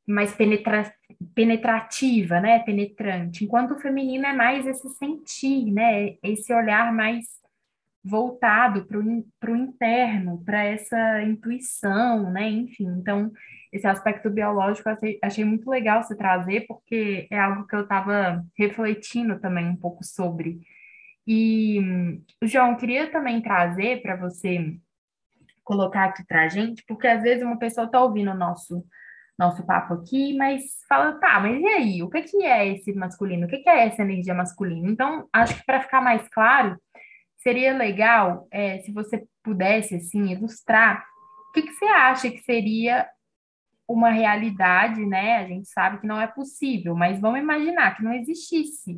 mais 0.06 0.34
penetra 0.34 0.92
penetrativa, 1.34 2.40
né? 2.40 2.60
Penetrante. 2.60 3.44
Enquanto 3.44 3.72
o 3.72 3.80
feminino 3.80 4.26
é 4.26 4.32
mais 4.32 4.66
esse 4.66 4.88
sentir, 4.90 5.70
né? 5.70 6.16
Esse 6.22 6.52
olhar 6.52 6.92
mais 6.92 7.41
voltado 8.04 8.84
para 8.86 8.98
o 9.52 9.56
interno, 9.56 10.42
para 10.44 10.64
essa 10.64 11.22
intuição, 11.22 12.30
né? 12.30 12.48
Enfim, 12.48 12.86
então 12.98 13.30
esse 13.72 13.86
aspecto 13.86 14.28
biológico 14.28 14.88
achei, 14.88 15.18
achei 15.22 15.44
muito 15.44 15.70
legal 15.70 16.02
você 16.02 16.16
trazer, 16.16 16.66
porque 16.66 17.26
é 17.30 17.38
algo 17.38 17.66
que 17.66 17.74
eu 17.74 17.82
estava 17.82 18.44
refletindo 18.58 19.38
também 19.40 19.66
um 19.66 19.76
pouco 19.76 20.04
sobre. 20.04 20.60
E, 21.26 21.80
João, 22.42 22.76
queria 22.76 23.10
também 23.10 23.40
trazer 23.40 24.02
para 24.02 24.16
você 24.16 24.76
colocar 25.64 26.06
aqui 26.06 26.24
para 26.26 26.44
a 26.44 26.48
gente, 26.48 26.84
porque 26.86 27.06
às 27.06 27.22
vezes 27.22 27.44
uma 27.44 27.58
pessoa 27.58 27.86
está 27.86 28.02
ouvindo 28.02 28.32
o 28.32 28.36
nosso, 28.36 28.84
nosso 29.38 29.64
papo 29.64 29.94
aqui, 29.94 30.36
mas 30.36 30.62
fala, 30.88 31.12
tá, 31.20 31.38
mas 31.40 31.60
e 31.60 31.66
aí? 31.66 32.02
O 32.02 32.10
que, 32.10 32.22
que 32.22 32.44
é 32.44 32.68
esse 32.68 32.92
masculino? 32.92 33.46
O 33.46 33.48
que, 33.48 33.58
que 33.58 33.68
é 33.68 33.86
essa 33.86 34.02
energia 34.02 34.34
masculina? 34.34 34.90
Então, 34.90 35.28
acho 35.32 35.56
que 35.56 35.64
para 35.64 35.80
ficar 35.80 36.00
mais 36.00 36.28
claro, 36.28 36.76
seria 37.42 37.76
legal 37.76 38.46
é, 38.50 38.78
se 38.80 38.92
você 38.92 39.26
pudesse, 39.42 39.96
assim, 39.96 40.30
ilustrar 40.32 41.04
o 41.48 41.52
que, 41.52 41.62
que 41.62 41.72
você 41.72 41.84
acha 41.84 42.30
que 42.30 42.38
seria 42.38 43.06
uma 43.86 44.10
realidade, 44.10 45.04
né? 45.04 45.36
A 45.36 45.46
gente 45.46 45.68
sabe 45.68 46.00
que 46.00 46.06
não 46.06 46.18
é 46.18 46.26
possível, 46.26 46.94
mas 46.94 47.20
vamos 47.20 47.40
imaginar 47.40 47.94
que 47.94 48.02
não 48.02 48.14
existisse 48.14 48.96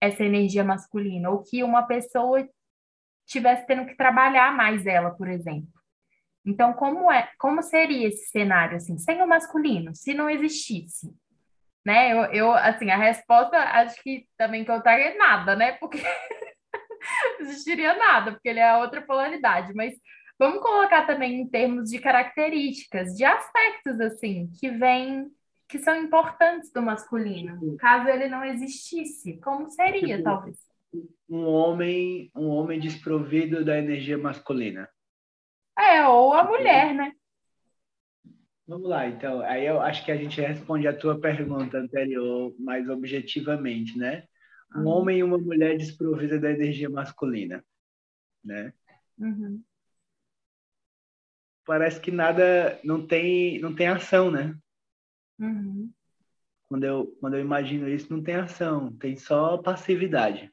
essa 0.00 0.24
energia 0.24 0.64
masculina, 0.64 1.30
ou 1.30 1.42
que 1.42 1.62
uma 1.62 1.84
pessoa 1.84 2.48
tivesse 3.26 3.66
tendo 3.66 3.86
que 3.86 3.96
trabalhar 3.96 4.52
mais 4.56 4.86
ela, 4.86 5.10
por 5.10 5.28
exemplo. 5.28 5.68
Então, 6.44 6.72
como 6.72 7.10
é, 7.12 7.30
como 7.38 7.62
seria 7.62 8.08
esse 8.08 8.30
cenário 8.30 8.76
assim, 8.76 8.96
sem 8.98 9.22
o 9.22 9.26
masculino, 9.28 9.94
se 9.94 10.14
não 10.14 10.30
existisse? 10.30 11.14
Né? 11.84 12.12
Eu, 12.12 12.24
eu 12.32 12.52
assim, 12.52 12.90
a 12.90 12.96
resposta 12.96 13.56
acho 13.56 14.02
que 14.02 14.26
também 14.36 14.64
que 14.64 14.70
eu 14.70 14.80
trago 14.82 15.02
é 15.02 15.16
nada, 15.16 15.54
né? 15.54 15.72
Porque 15.72 16.02
existiria 17.42 17.96
nada, 17.96 18.32
porque 18.32 18.48
ele 18.48 18.60
é 18.60 18.76
outra 18.76 19.02
polaridade, 19.02 19.72
mas 19.74 19.94
vamos 20.38 20.62
colocar 20.62 21.06
também 21.06 21.40
em 21.40 21.48
termos 21.48 21.90
de 21.90 21.98
características, 21.98 23.14
de 23.14 23.24
aspectos 23.24 24.00
assim, 24.00 24.50
que 24.58 24.70
vêm 24.70 25.30
que 25.68 25.78
são 25.78 25.94
importantes 25.96 26.72
do 26.72 26.80
masculino, 26.80 27.76
caso 27.76 28.08
ele 28.08 28.26
não 28.26 28.42
existisse, 28.42 29.38
como 29.38 29.68
seria, 29.68 30.16
tipo, 30.16 30.22
talvez? 30.22 30.56
um 31.28 31.44
homem, 31.44 32.30
um 32.34 32.48
homem 32.48 32.80
desprovido 32.80 33.64
da 33.64 33.78
energia 33.78 34.16
masculina. 34.16 34.88
É, 35.78 36.06
ou 36.06 36.32
a 36.32 36.42
mulher, 36.42 36.94
né? 36.94 37.12
Vamos 38.66 38.88
lá, 38.88 39.06
então. 39.06 39.40
Aí 39.42 39.66
eu 39.66 39.80
acho 39.80 40.04
que 40.04 40.10
a 40.10 40.16
gente 40.16 40.40
responde 40.40 40.88
a 40.88 40.96
tua 40.96 41.20
pergunta 41.20 41.78
anterior 41.78 42.54
mais 42.58 42.88
objetivamente, 42.88 43.96
né? 43.96 44.24
Um 44.74 44.86
homem 44.86 45.18
e 45.18 45.22
uma 45.22 45.38
mulher 45.38 45.76
desprovida 45.76 46.38
da 46.38 46.50
energia 46.50 46.90
masculina, 46.90 47.64
né? 48.44 48.72
Uhum. 49.18 49.62
Parece 51.64 52.00
que 52.00 52.10
nada, 52.10 52.78
não 52.84 53.06
tem, 53.06 53.58
não 53.60 53.74
tem 53.74 53.86
ação, 53.86 54.30
né? 54.30 54.58
Uhum. 55.38 55.90
Quando 56.68 56.84
eu, 56.84 57.06
quando 57.20 57.34
eu 57.34 57.40
imagino 57.40 57.88
isso, 57.88 58.12
não 58.12 58.22
tem 58.22 58.34
ação, 58.34 58.94
tem 58.96 59.16
só 59.16 59.56
passividade. 59.58 60.52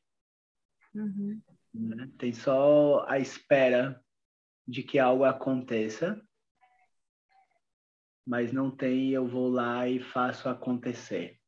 Uhum. 0.93 1.41
Né? 1.73 2.09
Tem 2.17 2.31
só 2.31 3.05
a 3.07 3.19
espera 3.19 4.01
de 4.65 4.81
que 4.81 4.97
algo 4.97 5.25
aconteça, 5.25 6.21
mas 8.25 8.51
não 8.51 8.71
tem 8.71 9.11
eu 9.11 9.27
vou 9.27 9.49
lá 9.49 9.87
e 9.87 9.99
faço 9.99 10.49
acontecer. 10.49 11.39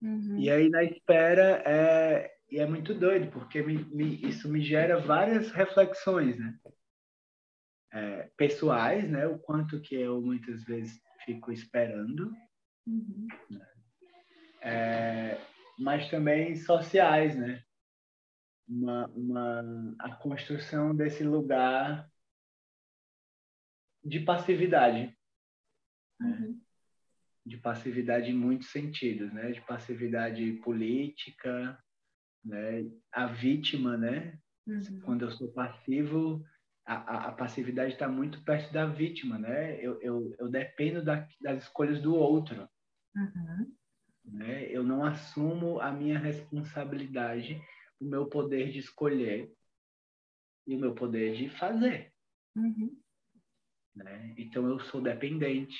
Uhum. 0.00 0.38
E 0.38 0.50
aí 0.50 0.68
na 0.68 0.84
espera 0.84 1.62
é 1.66 2.34
e 2.50 2.58
é 2.58 2.66
muito 2.66 2.94
doido 2.94 3.30
porque 3.30 3.62
me, 3.62 3.84
me, 3.84 4.22
isso 4.26 4.48
me 4.48 4.62
gera 4.62 4.98
várias 4.98 5.50
reflexões, 5.50 6.38
né? 6.38 6.58
É, 7.92 8.30
pessoais, 8.36 9.08
né? 9.10 9.26
O 9.26 9.38
quanto 9.38 9.80
que 9.82 9.94
eu 9.94 10.20
muitas 10.22 10.64
vezes 10.64 10.98
fico 11.26 11.52
esperando, 11.52 12.32
uhum. 12.86 13.26
né? 13.50 13.66
é, 14.62 15.40
mas 15.78 16.08
também 16.08 16.56
sociais, 16.56 17.36
né? 17.36 17.62
uma, 18.68 19.06
uma, 19.08 19.96
a 19.98 20.14
construção 20.16 20.94
desse 20.94 21.24
lugar 21.24 22.08
de 24.04 24.20
passividade. 24.20 25.16
Uhum. 26.20 26.60
De 27.48 27.56
passividade 27.56 28.30
em 28.30 28.34
muitos 28.34 28.68
sentidos, 28.70 29.32
né? 29.32 29.50
De 29.52 29.60
passividade 29.62 30.52
política, 30.64 31.78
né? 32.44 32.88
A 33.12 33.26
vítima, 33.26 33.96
né? 33.96 34.38
Uhum. 34.66 35.00
Quando 35.00 35.22
eu 35.22 35.30
sou 35.30 35.50
passivo, 35.52 36.44
a, 36.86 36.94
a, 36.94 37.28
a 37.28 37.32
passividade 37.32 37.92
está 37.92 38.08
muito 38.08 38.42
perto 38.44 38.72
da 38.72 38.86
vítima, 38.86 39.38
né? 39.38 39.78
Eu, 39.84 40.00
eu, 40.02 40.36
eu 40.38 40.48
dependo 40.48 41.04
da, 41.04 41.26
das 41.40 41.64
escolhas 41.64 42.00
do 42.00 42.14
outro. 42.14 42.68
Uhum. 43.16 43.74
né? 44.24 44.70
Eu 44.70 44.82
não 44.82 45.04
assumo 45.04 45.80
a 45.80 45.90
minha 45.90 46.18
responsabilidade, 46.18 47.60
o 48.00 48.04
meu 48.04 48.26
poder 48.26 48.70
de 48.70 48.78
escolher 48.78 49.50
e 50.66 50.76
o 50.76 50.78
meu 50.78 50.94
poder 50.94 51.34
de 51.34 51.48
fazer. 51.48 52.12
Uhum. 52.54 52.96
Né? 53.96 54.34
Então 54.38 54.68
eu 54.68 54.78
sou 54.80 55.00
dependente, 55.00 55.76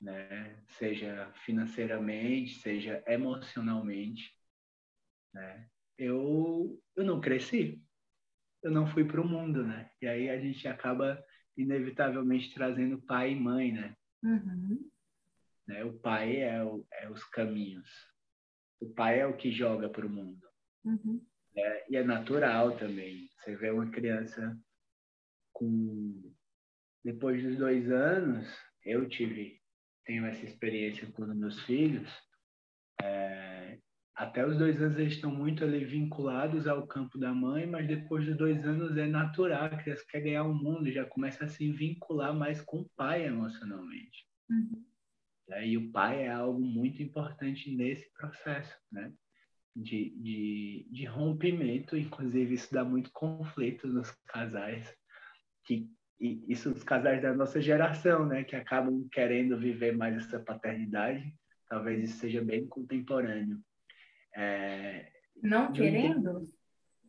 né? 0.00 0.56
Seja 0.68 1.32
financeiramente, 1.44 2.54
seja 2.54 3.02
emocionalmente, 3.06 4.34
né? 5.32 5.68
Eu 5.98 6.80
eu 6.94 7.04
não 7.04 7.20
cresci, 7.20 7.82
eu 8.62 8.70
não 8.70 8.86
fui 8.86 9.04
para 9.04 9.20
o 9.20 9.26
mundo, 9.26 9.64
né? 9.64 9.90
E 10.00 10.06
aí 10.06 10.28
a 10.28 10.38
gente 10.38 10.66
acaba 10.68 11.22
inevitavelmente 11.56 12.52
trazendo 12.52 13.00
pai 13.02 13.32
e 13.32 13.40
mãe, 13.40 13.72
né? 13.72 13.96
Uhum. 14.22 14.90
né? 15.66 15.84
O 15.84 15.92
pai 15.98 16.36
é, 16.36 16.62
o, 16.64 16.86
é 16.92 17.08
os 17.08 17.24
caminhos, 17.24 17.88
o 18.80 18.90
pai 18.90 19.20
é 19.20 19.26
o 19.26 19.36
que 19.36 19.50
joga 19.50 19.88
para 19.88 20.06
o 20.06 20.10
mundo. 20.10 20.46
Uhum. 20.84 21.24
Né? 21.54 21.82
E 21.88 21.96
é 21.96 22.04
natural 22.04 22.76
também. 22.76 23.30
Você 23.38 23.56
vê 23.56 23.70
uma 23.70 23.90
criança 23.90 24.58
com 25.52 26.32
depois 27.04 27.42
dos 27.42 27.56
dois 27.56 27.90
anos, 27.90 28.46
eu 28.84 29.08
tive 29.08 29.60
tenho 30.06 30.24
essa 30.24 30.44
experiência 30.44 31.10
com 31.12 31.22
os 31.22 31.36
meus 31.36 31.60
filhos. 31.64 32.08
É, 33.02 33.78
até 34.14 34.46
os 34.46 34.56
dois 34.56 34.80
anos 34.80 34.98
eles 34.98 35.14
estão 35.14 35.30
muito 35.30 35.62
ali 35.62 35.84
vinculados 35.84 36.66
ao 36.66 36.86
campo 36.86 37.18
da 37.18 37.34
mãe, 37.34 37.66
mas 37.66 37.86
depois 37.86 38.24
dos 38.24 38.36
dois 38.36 38.64
anos 38.64 38.96
é 38.96 39.06
natural, 39.06 39.64
a 39.64 39.76
criança 39.76 40.06
quer 40.08 40.22
ganhar 40.22 40.44
o 40.44 40.54
mundo, 40.54 40.90
já 40.90 41.04
começa 41.04 41.44
a 41.44 41.48
se 41.48 41.70
vincular 41.70 42.34
mais 42.34 42.62
com 42.62 42.78
o 42.78 42.90
pai 42.96 43.26
emocionalmente. 43.26 44.26
Uhum. 44.48 44.84
É, 45.50 45.68
e 45.68 45.76
o 45.76 45.92
pai 45.92 46.22
é 46.22 46.30
algo 46.30 46.60
muito 46.60 47.02
importante 47.02 47.70
nesse 47.76 48.10
processo, 48.14 48.74
né? 48.90 49.12
De, 49.74 50.10
de, 50.18 50.88
de 50.90 51.04
rompimento, 51.04 51.96
inclusive 51.96 52.54
isso 52.54 52.72
dá 52.72 52.82
muito 52.82 53.10
conflito 53.12 53.86
nos 53.86 54.10
casais, 54.26 54.90
que 55.66 55.86
e 56.20 56.44
isso 56.48 56.70
os 56.70 56.82
casais 56.82 57.20
da 57.20 57.34
nossa 57.34 57.60
geração, 57.60 58.26
né, 58.26 58.42
que 58.44 58.56
acabam 58.56 59.06
querendo 59.10 59.58
viver 59.58 59.96
mais 59.96 60.16
essa 60.16 60.40
paternidade, 60.40 61.34
talvez 61.68 62.02
isso 62.02 62.18
seja 62.18 62.42
bem 62.42 62.66
contemporâneo. 62.66 63.60
É, 64.34 65.10
não 65.42 65.72
querendo? 65.72 66.42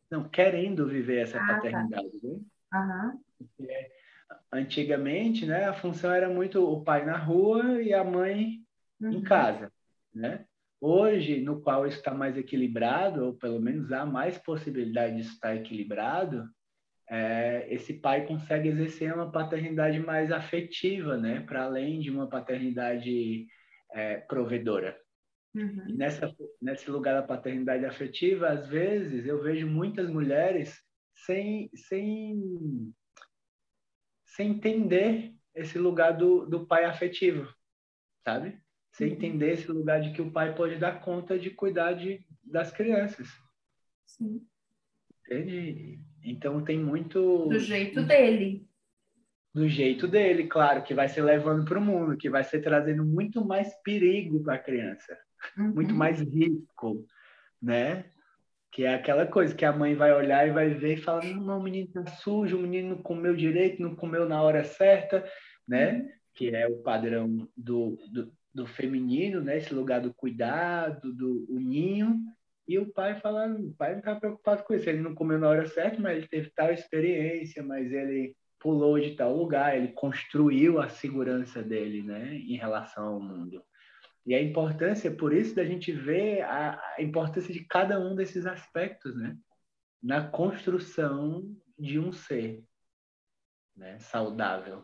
Não, 0.09 0.27
querendo 0.27 0.87
viver 0.87 1.19
essa 1.19 1.37
ah, 1.37 1.47
tá. 1.47 1.55
paternidade. 1.55 2.09
Tá. 2.69 2.85
Né? 2.85 3.11
Uhum. 3.11 3.19
Porque, 3.37 3.91
antigamente, 4.51 5.45
né, 5.45 5.65
a 5.65 5.73
função 5.73 6.11
era 6.11 6.29
muito 6.29 6.63
o 6.63 6.83
pai 6.83 7.05
na 7.05 7.17
rua 7.17 7.81
e 7.81 7.93
a 7.93 8.03
mãe 8.03 8.61
uhum. 8.99 9.11
em 9.11 9.21
casa, 9.21 9.71
né? 10.13 10.45
Hoje, 10.79 11.41
no 11.41 11.59
qual 11.59 11.87
está 11.87 12.13
mais 12.13 12.37
equilibrado, 12.37 13.25
ou 13.25 13.33
pelo 13.33 13.59
menos 13.59 13.91
há 13.91 14.05
mais 14.05 14.37
possibilidade 14.37 15.15
de 15.15 15.21
estar 15.21 15.55
equilibrado, 15.55 16.47
é, 17.09 17.65
esse 17.73 17.93
pai 17.93 18.25
consegue 18.25 18.69
exercer 18.69 19.13
uma 19.13 19.31
paternidade 19.31 19.99
mais 19.99 20.31
afetiva, 20.31 21.17
né? 21.17 21.41
Para 21.41 21.63
além 21.63 21.99
de 21.99 22.11
uma 22.11 22.27
paternidade 22.27 23.47
é, 23.93 24.17
provedora. 24.17 24.97
Uhum. 25.55 25.95
Nessa, 25.95 26.35
nesse 26.61 26.91
lugar 26.91 27.13
da 27.13 27.25
paternidade 27.25 27.85
afetiva, 27.85 28.49
às 28.49 28.67
vezes 28.67 29.25
eu 29.25 29.41
vejo 29.41 29.65
muitas 29.65 30.09
mulheres 30.09 30.79
sem, 31.25 31.69
sem, 31.73 32.93
sem 34.25 34.51
entender 34.51 35.33
esse 35.55 35.79
lugar 35.79 36.11
do, 36.11 36.45
do 36.45 36.67
pai 36.67 36.85
afetivo, 36.85 37.51
sabe? 38.23 38.61
Sem 38.91 39.07
uhum. 39.07 39.13
entender 39.13 39.53
esse 39.53 39.71
lugar 39.71 40.01
de 40.01 40.11
que 40.11 40.21
o 40.21 40.31
pai 40.31 40.53
pode 40.53 40.77
dar 40.77 41.01
conta 41.01 41.39
de 41.39 41.49
cuidar 41.49 41.93
de, 41.93 42.19
das 42.43 42.71
crianças. 42.71 43.27
Sim. 44.05 44.45
Entende? 45.25 45.99
Então 46.27 46.61
tem 46.61 46.77
muito. 46.77 47.47
Do 47.47 47.57
jeito 47.57 48.03
dele. 48.03 48.67
Do 49.55 49.67
jeito 49.67 50.07
dele, 50.07 50.45
claro, 50.45 50.83
que 50.83 50.93
vai 50.93 51.07
ser 51.07 51.23
levando 51.23 51.65
para 51.65 51.79
o 51.79 51.81
mundo, 51.81 52.17
que 52.17 52.29
vai 52.29 52.43
ser 52.43 52.61
trazendo 52.61 53.03
muito 53.03 53.43
mais 53.43 53.73
perigo 53.81 54.43
para 54.43 54.55
a 54.55 54.59
criança, 54.59 55.17
uhum. 55.57 55.73
muito 55.73 55.95
mais 55.95 56.19
risco, 56.19 57.05
né? 57.61 58.05
Que 58.71 58.83
é 58.83 58.93
aquela 58.93 59.25
coisa 59.25 59.55
que 59.55 59.65
a 59.65 59.71
mãe 59.71 59.95
vai 59.95 60.13
olhar 60.13 60.45
e 60.47 60.51
vai 60.51 60.69
ver 60.69 60.95
e 60.95 61.01
falar: 61.01 61.23
não, 61.23 61.59
o 61.59 61.63
menino 61.63 61.87
tá 61.93 62.05
sujo, 62.05 62.57
o 62.57 62.61
menino 62.61 62.89
não 62.89 63.01
comeu 63.01 63.35
direito, 63.35 63.81
não 63.81 63.95
comeu 63.95 64.27
na 64.27 64.41
hora 64.43 64.63
certa, 64.65 65.25
né? 65.65 65.93
Uhum. 65.93 66.09
Que 66.35 66.53
é 66.53 66.67
o 66.67 66.83
padrão 66.83 67.49
do, 67.55 67.97
do, 68.11 68.31
do 68.53 68.67
feminino, 68.67 69.41
né? 69.41 69.57
Esse 69.57 69.73
lugar 69.73 70.01
do 70.01 70.13
cuidado, 70.13 71.13
do 71.13 71.47
ninho. 71.49 72.19
E 72.67 72.77
o 72.77 72.91
pai 72.91 73.19
falando, 73.19 73.69
o 73.69 73.73
pai 73.75 73.91
não 73.91 73.99
estava 73.99 74.19
preocupado 74.19 74.63
com 74.63 74.73
isso. 74.73 74.89
Ele 74.89 75.01
não 75.01 75.15
comeu 75.15 75.39
na 75.39 75.47
hora 75.47 75.67
certa, 75.67 75.99
mas 76.01 76.17
ele 76.17 76.27
teve 76.27 76.49
tal 76.51 76.71
experiência, 76.71 77.63
mas 77.63 77.91
ele 77.91 78.35
pulou 78.59 78.99
de 78.99 79.15
tal 79.15 79.35
lugar, 79.35 79.77
ele 79.77 79.93
construiu 79.93 80.81
a 80.81 80.89
segurança 80.89 81.61
dele, 81.61 82.01
né, 82.01 82.35
em 82.35 82.57
relação 82.57 83.05
ao 83.05 83.21
mundo. 83.21 83.63
E 84.25 84.35
a 84.35 84.41
importância, 84.41 85.09
por 85.09 85.33
isso, 85.33 85.55
da 85.55 85.63
gente 85.63 85.91
ver 85.91 86.41
a, 86.41 86.81
a 86.97 87.01
importância 87.01 87.53
de 87.53 87.63
cada 87.65 87.99
um 87.99 88.15
desses 88.15 88.45
aspectos, 88.45 89.15
né, 89.15 89.37
na 90.01 90.27
construção 90.27 91.55
de 91.77 91.99
um 91.99 92.11
ser, 92.11 92.63
né, 93.75 93.99
saudável. 93.99 94.83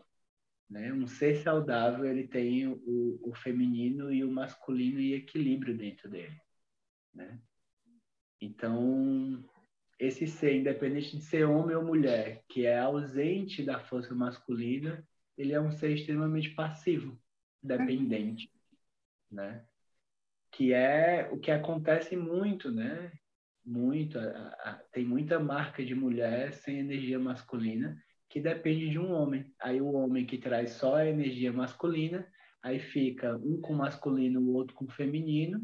Né? 0.69 0.93
Um 0.93 1.05
ser 1.05 1.35
saudável, 1.35 2.05
ele 2.05 2.27
tem 2.27 2.67
o, 2.67 3.19
o 3.21 3.33
feminino 3.35 4.11
e 4.11 4.23
o 4.23 4.31
masculino 4.31 4.99
em 4.99 5.13
equilíbrio 5.13 5.77
dentro 5.77 6.09
dele, 6.09 6.39
né? 7.13 7.39
Então, 8.43 9.41
esse 9.97 10.27
ser, 10.27 10.57
independente 10.57 11.15
de 11.15 11.23
ser 11.23 11.45
homem 11.45 11.77
ou 11.77 11.85
mulher, 11.85 12.43
que 12.49 12.65
é 12.65 12.77
ausente 12.77 13.63
da 13.63 13.79
força 13.79 14.13
masculina, 14.13 15.01
ele 15.37 15.53
é 15.53 15.61
um 15.61 15.71
ser 15.71 15.93
extremamente 15.93 16.49
passivo, 16.49 17.17
dependente, 17.61 18.51
uhum. 19.31 19.37
né? 19.37 19.65
Que 20.51 20.73
é 20.73 21.29
o 21.31 21.39
que 21.39 21.49
acontece 21.49 22.17
muito, 22.17 22.69
né? 22.69 23.13
Muito, 23.65 24.19
a, 24.19 24.47
a, 24.59 24.73
tem 24.91 25.05
muita 25.05 25.39
marca 25.39 25.83
de 25.83 25.95
mulher 25.95 26.53
sem 26.53 26.79
energia 26.79 27.17
masculina 27.17 27.97
que 28.29 28.41
depende 28.41 28.89
de 28.89 28.99
um 28.99 29.13
homem. 29.13 29.53
Aí 29.57 29.79
o 29.79 29.93
homem 29.93 30.25
que 30.25 30.37
traz 30.37 30.71
só 30.71 30.95
a 30.97 31.05
energia 31.05 31.53
masculina, 31.53 32.27
aí 32.61 32.77
fica 32.77 33.37
um 33.37 33.61
com 33.61 33.73
masculino, 33.73 34.41
o 34.41 34.53
outro 34.53 34.75
com 34.75 34.87
feminino. 34.89 35.61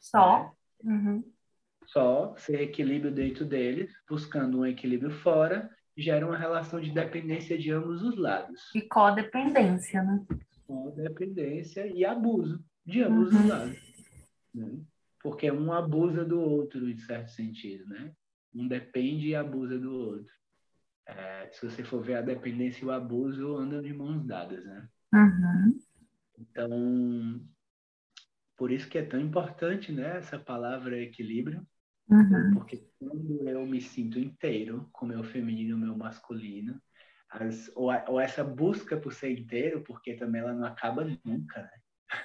Só. 0.00 0.56
Né? 0.82 0.92
Uhum 0.92 1.39
só 1.92 2.34
sem 2.36 2.56
equilíbrio 2.56 3.12
dentro 3.12 3.44
deles, 3.44 3.92
buscando 4.08 4.60
um 4.60 4.66
equilíbrio 4.66 5.10
fora, 5.10 5.70
gera 5.96 6.26
uma 6.26 6.36
relação 6.36 6.80
de 6.80 6.90
dependência 6.90 7.58
de 7.58 7.70
ambos 7.70 8.02
os 8.02 8.16
lados. 8.16 8.60
E 8.74 8.82
codependência, 8.82 10.02
né? 10.02 10.24
Codependência 10.66 11.86
e 11.86 12.04
abuso 12.04 12.64
de 12.86 13.02
ambos 13.02 13.32
uhum. 13.32 13.40
os 13.40 13.48
lados. 13.48 13.78
Né? 14.54 14.80
Porque 15.22 15.50
um 15.50 15.72
abusa 15.72 16.24
do 16.24 16.40
outro, 16.40 16.88
em 16.88 16.96
certo 16.96 17.30
sentido, 17.30 17.86
né? 17.88 18.12
Um 18.54 18.66
depende 18.66 19.28
e 19.28 19.34
abusa 19.34 19.78
do 19.78 19.92
outro. 19.92 20.32
É, 21.06 21.48
se 21.52 21.68
você 21.68 21.82
for 21.82 22.02
ver 22.02 22.16
a 22.16 22.22
dependência 22.22 22.84
e 22.84 22.86
o 22.86 22.92
abuso 22.92 23.56
andam 23.56 23.82
de 23.82 23.92
mãos 23.92 24.24
dadas, 24.24 24.64
né? 24.64 24.88
Uhum. 25.12 25.78
Então, 26.38 27.40
por 28.56 28.70
isso 28.70 28.88
que 28.88 28.98
é 28.98 29.04
tão 29.04 29.20
importante, 29.20 29.92
né, 29.92 30.18
essa 30.18 30.38
palavra 30.38 30.98
equilíbrio, 30.98 31.66
Uhum. 32.10 32.54
Porque 32.54 32.84
quando 32.98 33.48
eu 33.48 33.64
me 33.64 33.80
sinto 33.80 34.18
inteiro 34.18 34.88
com 34.92 35.06
o 35.06 35.08
meu 35.08 35.22
feminino 35.22 35.76
o 35.76 35.78
meu 35.78 35.96
masculino, 35.96 36.80
as, 37.30 37.70
ou, 37.76 37.90
ou, 38.08 38.20
essa 38.20 38.42
busca 38.42 38.96
por 38.96 39.12
ser 39.12 39.30
inteiro, 39.30 39.82
porque 39.82 40.14
também 40.14 40.40
ela 40.40 40.52
não 40.52 40.66
acaba 40.66 41.04
nunca, 41.24 41.62
né? 41.62 41.70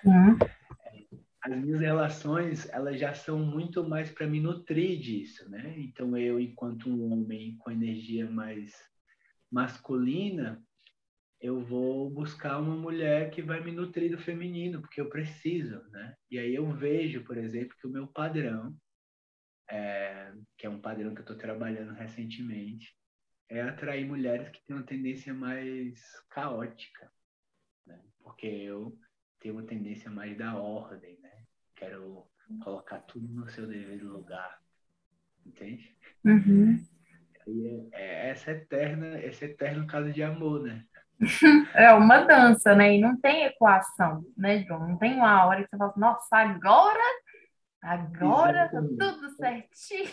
Uhum. 0.04 0.38
As 1.44 1.56
minhas 1.56 1.80
relações, 1.80 2.68
elas 2.70 3.00
já 3.00 3.14
são 3.14 3.38
muito 3.38 3.88
mais 3.88 4.10
para 4.10 4.26
me 4.26 4.40
nutrir 4.40 5.00
disso, 5.00 5.48
né? 5.48 5.76
Então 5.78 6.18
eu, 6.18 6.40
enquanto 6.40 6.90
um 6.90 7.14
homem 7.14 7.56
com 7.60 7.70
energia 7.70 8.28
mais 8.28 8.74
masculina, 9.52 10.60
eu 11.40 11.64
vou 11.64 12.10
buscar 12.10 12.60
uma 12.60 12.76
mulher 12.76 13.30
que 13.30 13.44
vai 13.44 13.64
me 13.64 13.72
nutrir 13.72 14.10
do 14.10 14.18
feminino, 14.18 14.82
porque 14.82 15.00
eu 15.00 15.08
preciso, 15.08 15.80
né? 15.92 16.16
E 16.32 16.40
aí 16.40 16.56
eu 16.56 16.68
vejo, 16.72 17.24
por 17.24 17.38
exemplo, 17.38 17.76
que 17.80 17.86
o 17.86 17.92
meu 17.92 18.08
padrão 18.08 18.76
é, 19.70 20.32
que 20.58 20.66
é 20.66 20.70
um 20.70 20.82
padrão 20.82 21.14
que 21.14 21.20
eu 21.20 21.24
estou 21.24 21.38
trabalhando 21.38 21.94
recentemente, 21.94 22.96
é 23.50 23.62
atrair 23.62 24.06
mulheres 24.06 24.50
que 24.50 24.64
têm 24.66 24.76
uma 24.76 24.86
tendência 24.86 25.34
mais 25.34 26.02
caótica, 26.30 27.12
né? 27.86 28.00
porque 28.24 28.48
eu 28.48 28.98
tenho 29.40 29.56
uma 29.56 29.64
tendência 29.64 30.10
mais 30.10 30.36
da 30.38 30.56
ordem, 30.56 31.20
né? 31.22 31.44
Quero 31.76 32.28
colocar 32.64 33.00
tudo 33.02 33.28
no 33.28 33.48
seu 33.50 33.68
devido 33.68 34.12
lugar, 34.12 34.60
entende? 35.46 35.96
Uhum. 36.24 36.84
E 37.48 37.90
é, 37.94 38.02
é 38.02 38.30
essa 38.30 38.52
eterna, 38.52 39.20
esse 39.20 39.46
eterno 39.46 39.86
caso 39.86 40.12
de 40.12 40.24
amor, 40.24 40.64
né? 40.64 40.84
é 41.76 41.94
uma 41.94 42.24
dança, 42.24 42.76
né? 42.76 42.96
E 42.96 43.00
não 43.00 43.20
tem 43.20 43.46
equação, 43.46 44.24
né, 44.36 44.64
João? 44.64 44.88
Não 44.88 44.98
tem 44.98 45.14
uma 45.16 45.46
hora 45.46 45.64
que 45.64 45.70
você 45.70 45.78
fala, 45.78 45.94
nossa, 45.96 46.38
agora, 46.38 47.04
agora 47.86 48.70
tá 48.70 48.82
tudo 48.82 49.30
certinho. 49.36 50.10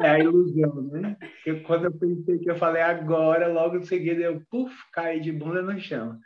É 0.00 0.10
a 0.10 0.18
ilusão, 0.18 0.82
né? 0.92 1.16
Porque 1.18 1.60
quando 1.60 1.86
eu 1.86 1.92
pensei 1.92 2.38
que 2.38 2.50
eu 2.50 2.56
falei 2.56 2.82
agora, 2.82 3.48
logo 3.48 3.76
em 3.76 3.82
seguida 3.82 4.22
eu, 4.22 4.40
puf, 4.50 4.74
caí 4.92 5.20
de 5.20 5.32
bunda 5.32 5.62
no 5.62 5.78
chão. 5.78 6.18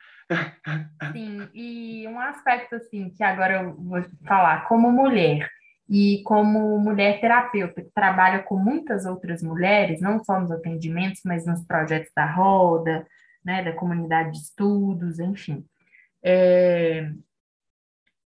Sim, 1.12 1.49
e 1.55 2.07
um 2.07 2.21
aspecto 2.21 2.75
assim 2.77 3.11
que 3.11 3.25
agora 3.25 3.62
eu 3.62 3.75
vou 3.75 4.03
falar, 4.27 4.69
como 4.69 4.93
mulher 4.93 5.49
e 5.89 6.23
como 6.25 6.79
mulher 6.79 7.21
terapeuta 7.21 7.81
que 7.81 7.91
trabalha 7.95 8.43
com 8.43 8.57
muitas 8.57 9.07
outras 9.07 9.43
mulheres, 9.43 10.01
não 10.01 10.23
só 10.23 10.39
nos 10.39 10.51
atendimentos, 10.51 11.23
mas 11.25 11.47
nos 11.47 11.64
projetos 11.66 12.12
da 12.14 12.31
roda, 12.31 13.07
né, 13.43 13.62
da 13.64 13.73
comunidade 13.73 14.33
de 14.33 14.39
estudos, 14.39 15.19
enfim. 15.19 15.64
É, 16.23 17.11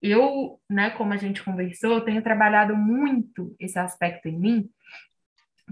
eu, 0.01 0.61
né, 0.69 0.91
como 0.91 1.13
a 1.13 1.17
gente 1.17 1.43
conversou, 1.43 2.01
tenho 2.01 2.23
trabalhado 2.23 2.77
muito 2.77 3.55
esse 3.59 3.79
aspecto 3.79 4.29
em 4.29 4.39
mim, 4.39 4.71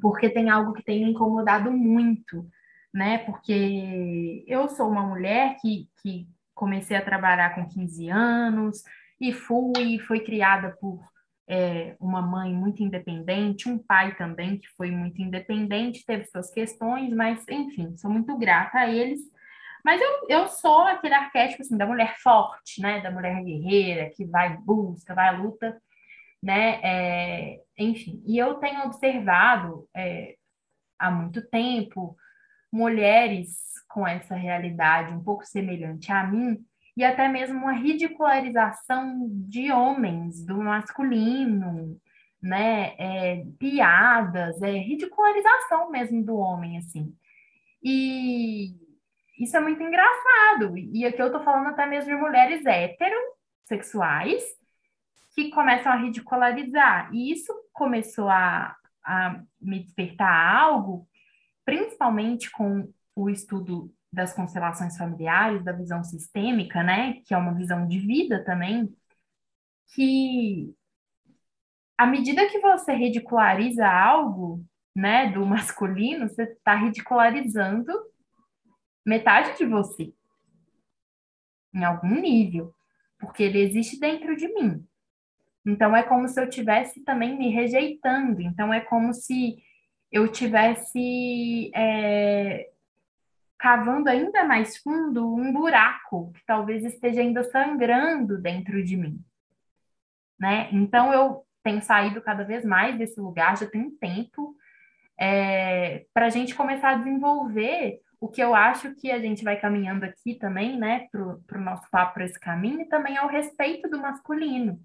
porque 0.01 0.29
tem 0.29 0.51
algo 0.51 0.73
que 0.73 0.83
tem 0.83 1.05
me 1.05 1.11
incomodado 1.11 1.71
muito, 1.71 2.47
né? 2.93 3.19
Porque 3.19 4.45
eu 4.47 4.69
sou 4.69 4.91
uma 4.91 5.03
mulher 5.03 5.57
que, 5.61 5.89
que 6.03 6.29
comecei 6.55 6.97
a 6.97 7.05
trabalhar 7.05 7.55
com 7.55 7.69
15 7.69 8.09
anos 8.09 8.83
e 9.21 9.33
fui, 9.33 9.99
foi 10.07 10.21
criada 10.21 10.77
por 10.81 11.01
é, 11.49 11.97
uma 12.01 12.21
mãe 12.21 12.53
muito 12.53 12.83
independente, 12.83 13.69
um 13.69 13.79
pai 13.79 14.17
também 14.17 14.59
que 14.59 14.69
foi 14.77 14.91
muito 14.91 15.23
independente, 15.23 16.05
teve 16.05 16.25
suas 16.27 16.51
questões, 16.51 17.15
mas 17.15 17.45
enfim, 17.49 17.97
sou 17.97 18.11
muito 18.11 18.37
grata 18.37 18.79
a 18.79 18.89
eles. 18.89 19.21
Mas 19.87 20.01
eu, 20.01 20.27
eu 20.29 20.49
sou 20.49 20.81
aquele 20.81 21.15
arquétipo 21.15 21.63
assim, 21.63 21.77
da 21.77 21.87
mulher 21.87 22.17
forte, 22.19 22.83
né? 22.83 23.01
Da 23.01 23.09
mulher 23.09 23.41
guerreira, 23.45 24.11
que 24.11 24.25
vai 24.25 24.57
busca, 24.57 25.15
vai 25.15 25.29
à 25.29 25.31
luta, 25.31 25.81
né? 26.43 26.81
É, 26.83 27.61
enfim, 27.79 28.21
e 28.27 28.37
eu 28.37 28.55
tenho 28.55 28.83
observado 28.83 29.89
é, 29.97 30.35
há 30.99 31.09
muito 31.09 31.41
tempo 31.41 32.17
mulheres 32.73 33.75
com 33.89 34.05
essa 34.05 34.35
realidade 34.35 35.15
um 35.15 35.23
pouco 35.23 35.47
semelhante 35.47 36.11
a 36.11 36.27
mim, 36.27 36.59
e 36.97 37.05
até 37.05 37.29
mesmo 37.29 37.57
uma 37.57 37.73
ridicularização 37.75 39.29
de 39.31 39.71
homens, 39.71 40.45
do 40.45 40.57
masculino, 40.57 41.97
né? 42.43 42.97
É, 42.99 43.47
piadas, 43.57 44.61
é 44.63 44.73
ridicularização 44.73 45.93
mesmo 45.93 46.25
do 46.25 46.35
homem, 46.35 46.77
assim. 46.77 47.15
E 47.81 48.85
isso 49.39 49.57
é 49.57 49.61
muito 49.61 49.83
engraçado. 49.83 50.77
E 50.77 51.05
aqui 51.05 51.21
eu 51.21 51.31
tô 51.31 51.43
falando 51.43 51.69
até 51.69 51.87
mesmo 51.87 52.11
de 52.11 52.17
mulheres 52.17 52.65
heterossexuais 52.65 54.43
que 55.35 55.51
começam 55.51 55.93
a 55.93 55.97
ridicularizar. 55.97 57.13
E 57.13 57.31
isso 57.31 57.53
começou 57.73 58.29
a, 58.29 58.75
a 59.05 59.43
me 59.61 59.85
despertar 59.85 60.57
algo, 60.57 61.07
principalmente 61.65 62.51
com 62.51 62.91
o 63.15 63.29
estudo 63.29 63.93
das 64.13 64.33
constelações 64.33 64.97
familiares, 64.97 65.63
da 65.63 65.73
visão 65.73 66.03
sistêmica, 66.03 66.83
né, 66.83 67.21
que 67.27 67.35
é 67.35 67.37
uma 67.37 67.55
visão 67.55 67.87
de 67.87 67.99
vida 67.99 68.43
também, 68.45 68.89
que 69.95 70.75
à 71.99 72.07
medida 72.07 72.49
que 72.49 72.59
você 72.61 72.95
ridiculariza 72.95 73.87
algo, 73.87 74.65
né, 74.95 75.31
do 75.31 75.45
masculino, 75.45 76.29
você 76.29 76.45
está 76.45 76.75
ridicularizando 76.75 77.93
metade 79.07 79.57
de 79.57 79.65
você, 79.65 80.13
em 81.73 81.85
algum 81.85 82.21
nível, 82.21 82.75
porque 83.19 83.45
ele 83.45 83.61
existe 83.61 84.01
dentro 84.01 84.37
de 84.37 84.49
mim. 84.49 84.85
Então 85.65 85.97
é 85.97 86.03
como 86.03 86.27
se 86.29 86.41
eu 86.41 86.49
tivesse 86.49 87.05
também 87.05 87.39
me 87.39 87.51
rejeitando. 87.51 88.41
Então 88.43 88.75
é 88.75 88.81
como 88.81 89.15
se 89.15 89.57
eu 90.11 90.31
tivesse 90.31 91.71
é, 91.75 92.69
cavando 93.59 94.09
ainda 94.09 94.45
mais 94.45 94.77
fundo 94.79 95.35
um 95.35 95.53
buraco 95.53 96.33
que 96.33 96.45
talvez 96.45 96.85
esteja 96.85 97.21
ainda 97.21 97.45
sangrando 97.45 98.41
dentro 98.41 98.83
de 98.83 98.97
mim, 98.97 99.21
né? 100.39 100.69
Então 100.73 101.13
eu 101.13 101.45
tenho 101.63 101.83
saído 101.83 102.21
cada 102.21 102.45
vez 102.45 102.65
mais 102.65 102.97
desse 102.97 103.21
lugar, 103.21 103.57
já 103.57 103.67
tem 103.67 103.83
um 103.83 103.97
tempo, 103.97 104.57
é, 105.19 106.07
para 106.15 106.27
a 106.27 106.31
gente 106.31 106.55
começar 106.55 106.91
a 106.91 106.99
desenvolver 106.99 108.01
o 108.21 108.29
que 108.29 108.43
eu 108.43 108.55
acho 108.55 108.95
que 108.95 109.11
a 109.11 109.21
gente 109.21 109.45
vai 109.45 109.61
caminhando 109.61 110.05
aqui 110.05 110.35
também, 110.35 110.79
né, 110.79 111.09
para 111.11 111.59
o 111.59 111.65
nosso 111.65 111.89
papo, 111.91 112.15
para 112.15 112.25
esse 112.25 112.39
caminho, 112.41 112.89
também 112.89 113.17
ao 113.17 113.29
respeito 113.29 113.89
do 113.89 114.01
masculino. 114.01 114.81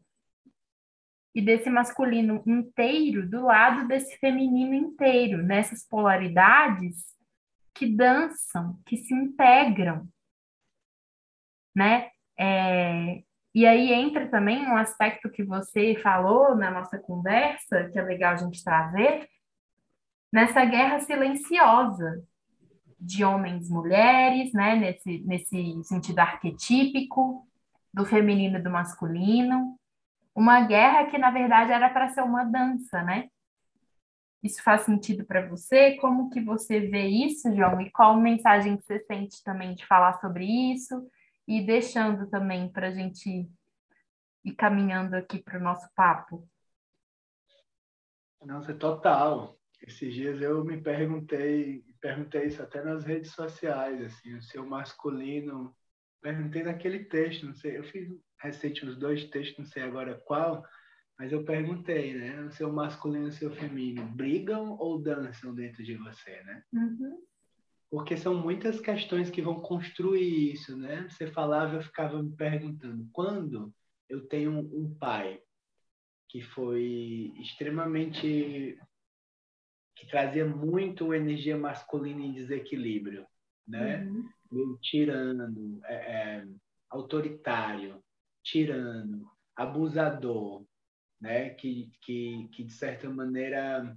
E 1.34 1.42
desse 1.42 1.70
masculino 1.70 2.44
inteiro 2.46 3.30
do 3.30 3.46
lado 3.46 3.88
desse 3.88 4.18
feminino 4.18 4.74
inteiro, 4.74 5.42
nessas 5.42 5.88
polaridades 5.88 7.06
que 7.74 7.88
dançam, 7.88 8.78
que 8.86 8.98
se 8.98 9.14
integram, 9.14 10.06
né? 11.74 12.10
É, 12.38 13.24
e 13.56 13.66
aí 13.66 13.94
entra 13.94 14.28
também 14.30 14.66
um 14.66 14.76
aspecto 14.76 15.30
que 15.30 15.44
você 15.44 15.96
falou 15.96 16.54
na 16.54 16.70
nossa 16.70 17.00
conversa, 17.00 17.90
que 17.90 17.98
é 17.98 18.02
legal 18.02 18.34
a 18.34 18.38
gente 18.38 18.62
trazer, 18.62 19.30
nessa 20.34 20.66
guerra 20.66 21.00
silenciosa 21.00 22.22
de 23.02 23.26
homens 23.26 23.68
e 23.68 23.74
mulheres, 23.74 24.54
né? 24.54 24.76
Nesse, 24.76 25.20
nesse 25.26 25.84
sentido 25.84 26.20
arquetípico 26.20 27.47
do 27.91 28.06
feminino 28.06 28.58
e 28.58 28.62
do 28.62 28.70
masculino. 28.70 29.78
Uma 30.36 30.62
guerra 30.62 31.08
que, 31.08 31.18
na 31.18 31.32
verdade, 31.32 31.72
era 31.72 31.89
para 31.89 32.10
ser 32.10 32.22
uma 32.22 32.43
dança, 32.43 33.02
né? 33.02 33.28
Isso 34.43 34.62
faz 34.64 34.82
sentido 34.82 35.26
para 35.26 35.47
você? 35.47 35.97
Como 35.97 36.30
que 36.30 36.41
você 36.41 36.80
vê 36.80 37.08
isso, 37.08 37.54
João? 37.56 37.82
E 37.82 37.91
qual 37.91 38.16
mensagem 38.20 38.78
que 38.78 38.86
você 38.86 38.99
sente 38.99 39.43
também 39.43 39.74
de 39.76 39.86
falar 39.86 40.20
sobre 40.20 40.45
isso? 40.45 41.08
E 41.47 41.66
deixando 41.66 42.30
também 42.30 42.72
para 42.72 42.88
a 42.88 42.91
gente 42.91 43.49
ir 44.43 44.56
caminhando 44.56 45.16
aqui 45.16 45.39
para 45.39 45.60
o 45.60 45.64
nosso 45.64 45.88
papo. 45.95 46.47
Nossa, 48.43 48.74
total. 48.74 49.58
Esses 49.82 50.14
dias 50.14 50.41
eu 50.41 50.64
me 50.64 50.80
perguntei, 50.82 51.84
perguntei 52.02 52.45
isso 52.45 52.62
até 52.62 52.84
nas 52.84 53.06
redes 53.06 53.32
sociais, 53.32 54.02
assim, 54.02 54.36
o 54.36 54.41
seu 54.41 54.66
masculino, 54.66 55.74
perguntei 56.22 56.64
naquele 56.64 57.06
texto, 57.06 57.45
não 57.45 57.54
sei, 57.54 57.78
eu 57.78 57.84
fiz 57.84 58.10
recente 58.41 58.86
uns 58.86 58.97
dois 58.97 59.26
textos, 59.26 59.60
não 59.60 59.66
sei 59.66 59.84
agora 59.84 60.20
qual, 60.26 60.66
mas 61.18 61.32
eu 61.32 61.43
perguntei, 61.43 62.16
né? 62.16 62.41
O 62.41 62.52
seu 62.52 62.74
masculino 62.74 63.26
e 63.26 63.30
o 63.30 63.34
seu 63.34 63.52
feminino 63.52 64.04
brigam 64.08 64.76
ou 64.80 64.99
dançam 64.99 65.54
dentro 65.54 65.84
de 65.84 65.95
você, 65.95 66.41
né? 66.43 66.64
Uhum. 66.74 67.22
Porque 67.91 68.18
são 68.18 68.34
muitas 68.34 68.80
questões 68.80 69.30
que 69.30 69.41
vão 69.41 69.60
construir 69.60 70.54
isso, 70.54 70.76
né? 70.76 71.08
Você 71.08 71.28
falava, 71.28 71.76
eu 71.76 71.84
ficava 71.84 72.24
me 72.24 72.36
perguntando, 72.36 73.08
quando 73.14 73.72
eu 74.10 74.28
tenho 74.28 74.52
um 74.52 74.95
pai 74.95 75.39
que 76.28 76.41
foi 76.41 77.34
extremamente 77.38 78.80
que 80.02 80.08
trazia 80.08 80.47
muito 80.47 81.14
energia 81.14 81.56
masculina 81.56 82.24
em 82.24 82.34
desequilíbrio, 82.34 83.24
né? 83.68 84.04
Uhum. 84.04 84.30
Meio 84.52 84.78
tirano, 84.82 85.80
é, 85.86 85.93
é, 85.93 86.47
autoritário, 86.89 88.04
tirano, 88.43 89.30
abusador, 89.56 90.66
né? 91.22 91.52
Que, 91.52 91.91
que, 92.02 92.49
que 92.52 92.64
de 92.64 92.74
certa 92.74 93.08
maneira 93.12 93.95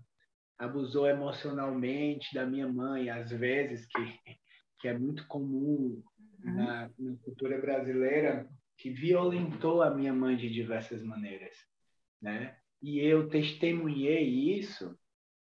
abusou 0.58 1.08
emocionalmente 1.08 2.34
da 2.34 2.44
minha 2.44 2.68
mãe, 2.68 3.08
às 3.08 3.30
vezes, 3.30 3.86
que, 3.86 4.36
que 4.80 4.88
é 4.88 4.98
muito 4.98 5.26
comum 5.26 6.02
uhum. 6.44 6.54
na, 6.54 6.90
na 6.98 7.16
cultura 7.22 7.58
brasileira, 7.58 8.46
que 8.76 8.90
violentou 8.90 9.82
a 9.82 9.90
minha 9.90 10.12
mãe 10.12 10.36
de 10.36 10.50
diversas 10.50 11.02
maneiras, 11.02 11.56
né? 12.20 12.58
E 12.82 12.98
eu 12.98 13.26
testemunhei 13.26 14.58
isso. 14.58 14.94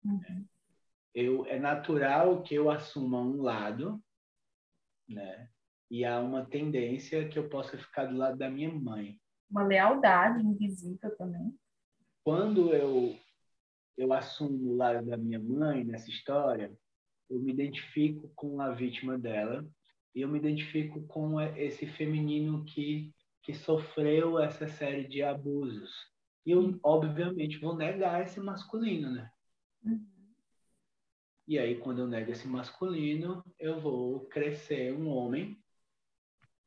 Uhum. 0.05 0.47
Eu, 1.15 1.47
é 1.47 1.59
natural 1.59 2.43
que 2.43 2.55
eu 2.55 2.71
assuma 2.71 3.21
um 3.21 3.41
lado, 3.43 4.03
né? 5.09 5.49
E 5.91 6.05
há 6.05 6.21
uma 6.21 6.45
tendência 6.45 7.29
que 7.29 7.39
eu 7.39 7.49
possa 7.49 7.79
ficar 7.79 8.07
do 8.07 8.17
lado 8.17 8.37
da 8.37 8.51
minha 8.51 8.73
mãe. 8.73 9.21
Uma 9.51 9.65
lealdade 9.65 10.45
invisível 10.45 11.17
também 11.17 11.57
quando 12.25 12.73
eu 12.73 13.17
eu 13.97 14.13
assumo 14.13 14.73
o 14.73 14.77
lado 14.77 15.07
da 15.07 15.17
minha 15.17 15.39
mãe 15.39 15.85
nessa 15.85 16.11
história, 16.11 16.77
eu 17.31 17.39
me 17.39 17.53
identifico 17.53 18.29
com 18.35 18.61
a 18.61 18.73
vítima 18.73 19.17
dela 19.17 19.65
e 20.13 20.23
eu 20.23 20.29
me 20.29 20.37
identifico 20.39 21.07
com 21.07 21.41
esse 21.41 21.87
feminino 21.87 22.65
que 22.65 23.13
que 23.43 23.53
sofreu 23.53 24.39
essa 24.39 24.67
série 24.67 25.07
de 25.07 25.23
abusos. 25.23 25.91
E 26.47 26.53
eu, 26.53 26.81
obviamente, 26.83 27.59
vou 27.59 27.77
negar 27.77 28.23
esse 28.23 28.41
masculino, 28.41 29.11
né? 29.11 29.31
Uhum. 29.85 30.15
E 31.47 31.59
aí, 31.59 31.79
quando 31.79 32.01
eu 32.01 32.07
nego 32.07 32.31
esse 32.31 32.49
masculino, 32.49 33.45
eu 33.59 33.79
vou 33.79 34.27
crescer 34.27 34.95
um 34.95 35.09
homem, 35.09 35.63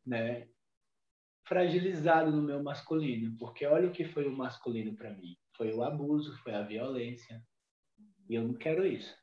né? 0.05 0.47
Fragilizado 1.47 2.31
no 2.31 2.41
meu 2.41 2.61
masculino, 2.61 3.35
porque 3.37 3.65
olha 3.65 3.87
o 3.87 3.91
que 3.91 4.05
foi 4.05 4.27
o 4.27 4.35
masculino 4.35 4.95
para 4.95 5.13
mim: 5.13 5.35
foi 5.55 5.73
o 5.73 5.81
abuso, 5.81 6.37
foi 6.43 6.53
a 6.53 6.61
violência, 6.61 7.43
e 8.29 8.35
eu 8.35 8.47
não 8.47 8.53
quero 8.53 8.85
isso. 8.85 9.17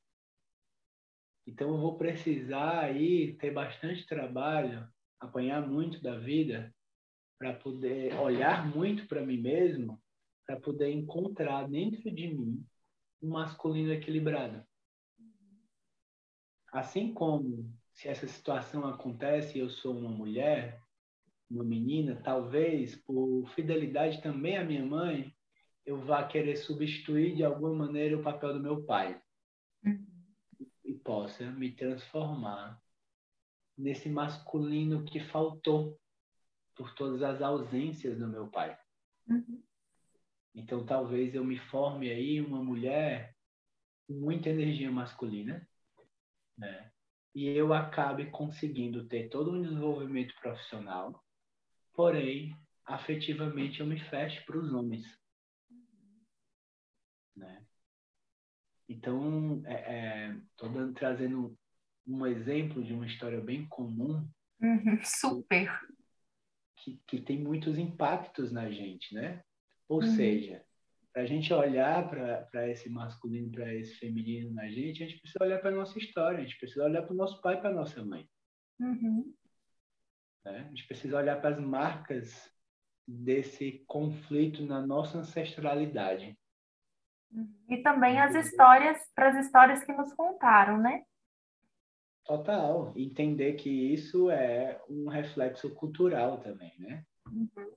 Então, 1.47 1.71
eu 1.71 1.79
vou 1.79 1.97
precisar 1.97 2.81
aí 2.81 3.37
ter 3.37 3.53
bastante 3.53 4.07
trabalho, 4.07 4.89
apanhar 5.21 5.65
muito 5.67 6.03
da 6.03 6.19
vida, 6.19 6.75
para 7.39 7.53
poder 7.53 8.15
olhar 8.15 8.67
muito 8.67 9.07
para 9.07 9.25
mim 9.25 9.41
mesmo, 9.41 10.03
para 10.47 10.59
poder 10.59 10.91
encontrar 10.91 11.69
dentro 11.69 12.11
de 12.11 12.29
mim 12.29 12.67
um 13.25 13.31
masculino 13.31 13.93
equilibrado. 13.93 14.63
Assim 16.71 17.15
como 17.15 17.73
se 17.93 18.09
essa 18.09 18.27
situação 18.27 18.87
acontece 18.87 19.57
e 19.57 19.61
eu 19.61 19.71
sou 19.71 19.97
uma 19.97 20.11
mulher, 20.11 20.83
uma 21.51 21.65
menina, 21.65 22.21
talvez 22.23 22.97
por 22.97 23.49
fidelidade 23.55 24.21
também 24.21 24.59
à 24.59 24.65
minha 24.65 24.85
mãe, 24.85 25.35
eu 25.87 25.99
vá 25.99 26.25
querer 26.25 26.57
substituir 26.57 27.37
de 27.37 27.45
alguma 27.45 27.87
maneira 27.87 28.19
o 28.19 28.23
papel 28.23 28.55
do 28.55 28.61
meu 28.61 28.83
pai. 28.85 29.21
Uhum. 29.85 30.07
E 30.85 30.95
possa 30.95 31.51
me 31.51 31.71
transformar 31.73 32.83
nesse 33.77 34.09
masculino 34.09 35.05
que 35.05 35.21
faltou 35.21 35.99
por 36.75 36.95
todas 36.95 37.23
as 37.23 37.41
ausências 37.41 38.19
do 38.19 38.29
meu 38.29 38.49
pai. 38.49 38.77
Uhum. 39.29 39.63
Então 40.55 40.87
talvez 40.87 41.35
eu 41.35 41.45
me 41.45 41.59
forme 41.59 42.11
aí 42.11 42.41
uma 42.41 42.63
mulher 42.63 43.35
com 44.07 44.15
muita 44.15 44.49
energia 44.49 44.91
masculina, 44.91 45.67
né? 46.57 46.93
E 47.35 47.49
eu 47.49 47.75
acabe 47.75 48.31
conseguindo 48.31 49.09
ter 49.09 49.29
todo 49.29 49.51
um 49.51 49.61
desenvolvimento 49.61 50.33
profissional, 50.41 51.21
porém, 51.93 52.57
afetivamente 52.85 53.81
eu 53.81 53.87
me 53.87 53.99
fecho 53.99 54.45
para 54.47 54.59
os 54.59 54.73
homens, 54.73 55.05
né? 57.35 57.67
Então, 58.89 59.63
estou 59.67 60.81
é, 60.81 60.89
é, 60.89 60.93
trazendo 60.95 61.59
um 62.07 62.27
exemplo 62.27 62.85
de 62.85 62.93
uma 62.93 63.07
história 63.07 63.41
bem 63.41 63.67
comum. 63.67 64.29
Uhum, 64.61 65.01
super. 65.03 65.81
Que, 66.77 67.01
que 67.07 67.21
tem 67.21 67.43
muitos 67.43 67.79
impactos 67.79 68.53
na 68.53 68.71
gente, 68.71 69.15
né? 69.15 69.43
Ou 69.89 70.01
uhum. 70.01 70.07
seja, 70.07 70.65
para 71.15 71.23
a 71.23 71.27
gente 71.27 71.53
olhar 71.55 72.09
para 72.09 72.69
esse 72.69 72.89
masculino, 72.89 73.53
para 73.53 73.73
esse 73.73 73.95
feminino 73.95 74.53
na 74.53 74.69
gente, 74.69 75.03
a 75.03 75.07
gente 75.07 75.21
precisa 75.21 75.45
olhar 75.45 75.61
para 75.61 75.71
a 75.71 75.75
nossa 75.75 75.97
história, 75.99 76.41
a 76.41 76.43
gente 76.43 76.59
precisa 76.59 76.85
olhar 76.85 77.03
para 77.03 77.13
o 77.13 77.17
nosso 77.17 77.41
pai 77.41 77.61
para 77.61 77.71
a 77.71 77.75
nossa 77.75 78.05
mãe. 78.05 78.29
Uhum. 78.81 79.33
Né? 80.45 80.59
A 80.59 80.69
gente 80.69 80.87
precisa 80.89 81.17
olhar 81.17 81.41
para 81.41 81.55
as 81.55 81.61
marcas 81.61 82.53
desse 83.07 83.85
conflito 83.87 84.65
na 84.65 84.85
nossa 84.85 85.19
ancestralidade. 85.19 86.37
Uhum. 87.31 87.65
E 87.69 87.77
também 87.83 88.19
as 88.19 88.35
histórias, 88.35 88.99
para 89.15 89.29
as 89.29 89.47
histórias 89.47 89.85
que 89.85 89.93
nos 89.93 90.13
contaram, 90.15 90.79
né? 90.79 91.05
Total. 92.25 92.93
Entender 92.97 93.53
que 93.53 93.71
isso 93.71 94.31
é 94.31 94.81
um 94.89 95.09
reflexo 95.09 95.73
cultural 95.75 96.39
também, 96.39 96.73
né? 96.79 97.05
Uhum 97.27 97.75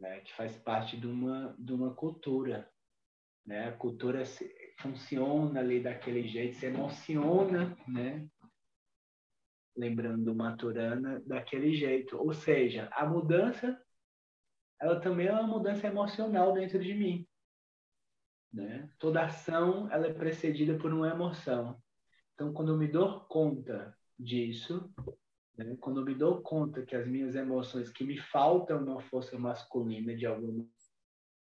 né, 0.00 0.20
que 0.20 0.34
faz 0.34 0.56
parte 0.56 0.96
de 0.96 1.06
uma, 1.06 1.54
de 1.58 1.72
uma 1.72 1.94
cultura. 1.94 2.68
Né? 3.46 3.68
A 3.68 3.72
cultura 3.72 4.24
funciona 4.78 5.60
ali 5.60 5.80
daquele 5.80 6.26
jeito, 6.26 6.56
se 6.56 6.66
emociona, 6.66 7.76
né? 7.86 8.26
lembrando 9.76 10.24
do 10.24 10.34
Maturana, 10.34 11.20
daquele 11.26 11.74
jeito. 11.74 12.16
Ou 12.16 12.32
seja, 12.32 12.88
a 12.92 13.06
mudança, 13.06 13.78
ela 14.80 14.98
também 15.00 15.26
é 15.26 15.32
uma 15.32 15.46
mudança 15.46 15.86
emocional 15.86 16.52
dentro 16.54 16.82
de 16.82 16.94
mim. 16.94 17.26
Né? 18.52 18.90
Toda 18.98 19.24
ação 19.26 19.90
ela 19.92 20.06
é 20.06 20.12
precedida 20.12 20.76
por 20.78 20.92
uma 20.92 21.10
emoção. 21.10 21.80
Então, 22.34 22.52
quando 22.54 22.72
eu 22.72 22.78
me 22.78 22.88
dou 22.88 23.20
conta 23.26 23.94
disso, 24.18 24.90
né? 25.64 25.76
Quando 25.80 26.00
eu 26.00 26.04
me 26.04 26.14
dou 26.14 26.42
conta 26.42 26.84
que 26.84 26.96
as 26.96 27.06
minhas 27.06 27.34
emoções, 27.34 27.90
que 27.90 28.04
me 28.04 28.18
faltam 28.18 28.82
uma 28.82 29.00
força 29.02 29.38
masculina 29.38 30.16
de 30.16 30.26
alguma 30.26 30.66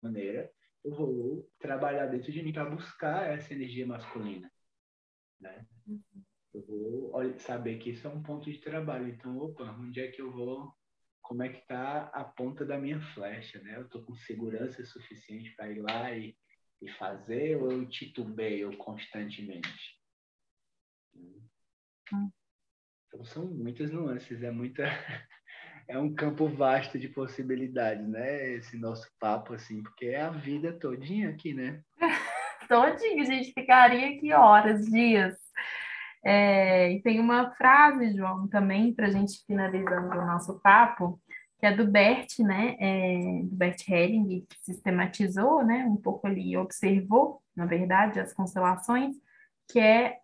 maneira, 0.02 0.52
eu 0.84 0.96
vou 0.96 1.50
trabalhar 1.60 2.08
dentro 2.08 2.32
de 2.32 2.42
mim 2.42 2.54
para 2.54 2.70
buscar 2.70 3.30
essa 3.30 3.54
energia 3.54 3.86
masculina. 3.86 4.52
Né? 5.40 5.66
Eu 6.54 6.66
vou 6.66 7.40
saber 7.40 7.80
que 7.80 7.90
isso 7.90 8.08
é 8.08 8.10
um 8.10 8.24
ponto 8.24 8.52
de 8.52 8.60
trabalho. 8.60 9.10
Então, 9.10 9.38
opa, 9.38 9.64
onde 9.80 10.00
é 10.00 10.12
que 10.12 10.22
eu 10.22 10.32
vou? 10.32 10.74
Como 11.22 11.44
é 11.44 11.50
que 11.50 11.60
está 11.60 12.04
a 12.14 12.24
ponta 12.24 12.64
da 12.64 12.78
minha 12.78 13.02
flecha? 13.14 13.60
Né? 13.62 13.78
Eu 13.78 13.86
estou 13.86 14.04
com 14.04 14.16
segurança 14.16 14.86
suficiente 14.86 15.56
para 15.56 15.72
ir 15.72 15.82
lá 15.82 16.16
e, 16.16 16.38
e 16.82 16.90
fazer 16.94 17.58
ou 17.58 17.72
eu 17.72 17.90
titubeio 17.90 18.78
constantemente? 18.78 20.00
Hum. 21.16 22.32
Então 23.08 23.24
são 23.24 23.46
muitas 23.46 23.92
nuances, 23.92 24.44
é 24.44 24.52
muita 24.52 24.84
é 25.88 25.98
um 25.98 26.14
campo 26.14 26.48
vasto 26.48 26.98
de 26.98 27.08
possibilidades, 27.08 28.08
né? 28.08 28.54
Esse 28.54 28.78
nosso 28.78 29.10
papo 29.20 29.54
assim, 29.54 29.82
porque 29.84 30.06
é 30.06 30.22
a 30.22 30.30
vida 30.30 30.74
todinha 30.74 31.30
aqui, 31.30 31.54
né? 31.54 31.82
todinha, 32.68 33.22
a 33.22 33.26
gente 33.26 33.54
ficaria 33.54 34.16
aqui 34.16 34.34
horas, 34.34 34.86
dias. 34.86 35.36
É, 36.24 36.92
e 36.92 37.02
tem 37.04 37.20
uma 37.20 37.52
frase, 37.52 38.16
João, 38.16 38.48
também, 38.48 38.92
para 38.92 39.08
a 39.08 39.12
gente 39.12 39.46
finalizando 39.46 40.08
o 40.08 40.26
nosso 40.26 40.60
papo, 40.60 41.22
que 41.60 41.68
é 41.68 41.72
do 41.72 41.86
Bert, 41.86 42.40
né? 42.40 42.76
É, 42.80 43.42
do 43.44 43.56
Bert 43.56 43.88
Helling, 43.88 44.46
que 44.50 44.58
sistematizou, 44.62 45.64
né? 45.64 45.86
Um 45.86 45.98
pouco 45.98 46.26
ali, 46.26 46.58
observou, 46.58 47.42
na 47.56 47.68
verdade, 47.68 48.20
as 48.20 48.34
constelações, 48.34 49.16
que 49.70 49.80
é 49.80 50.18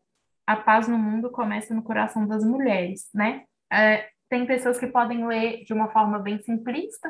a 0.51 0.55
paz 0.57 0.87
no 0.87 0.97
mundo 0.97 1.31
começa 1.31 1.73
no 1.73 1.81
coração 1.81 2.27
das 2.27 2.43
mulheres, 2.43 3.09
né? 3.13 3.45
É, 3.71 4.09
tem 4.29 4.45
pessoas 4.45 4.77
que 4.77 4.87
podem 4.87 5.25
ler 5.25 5.63
de 5.63 5.73
uma 5.73 5.89
forma 5.89 6.19
bem 6.19 6.39
simplista, 6.39 7.09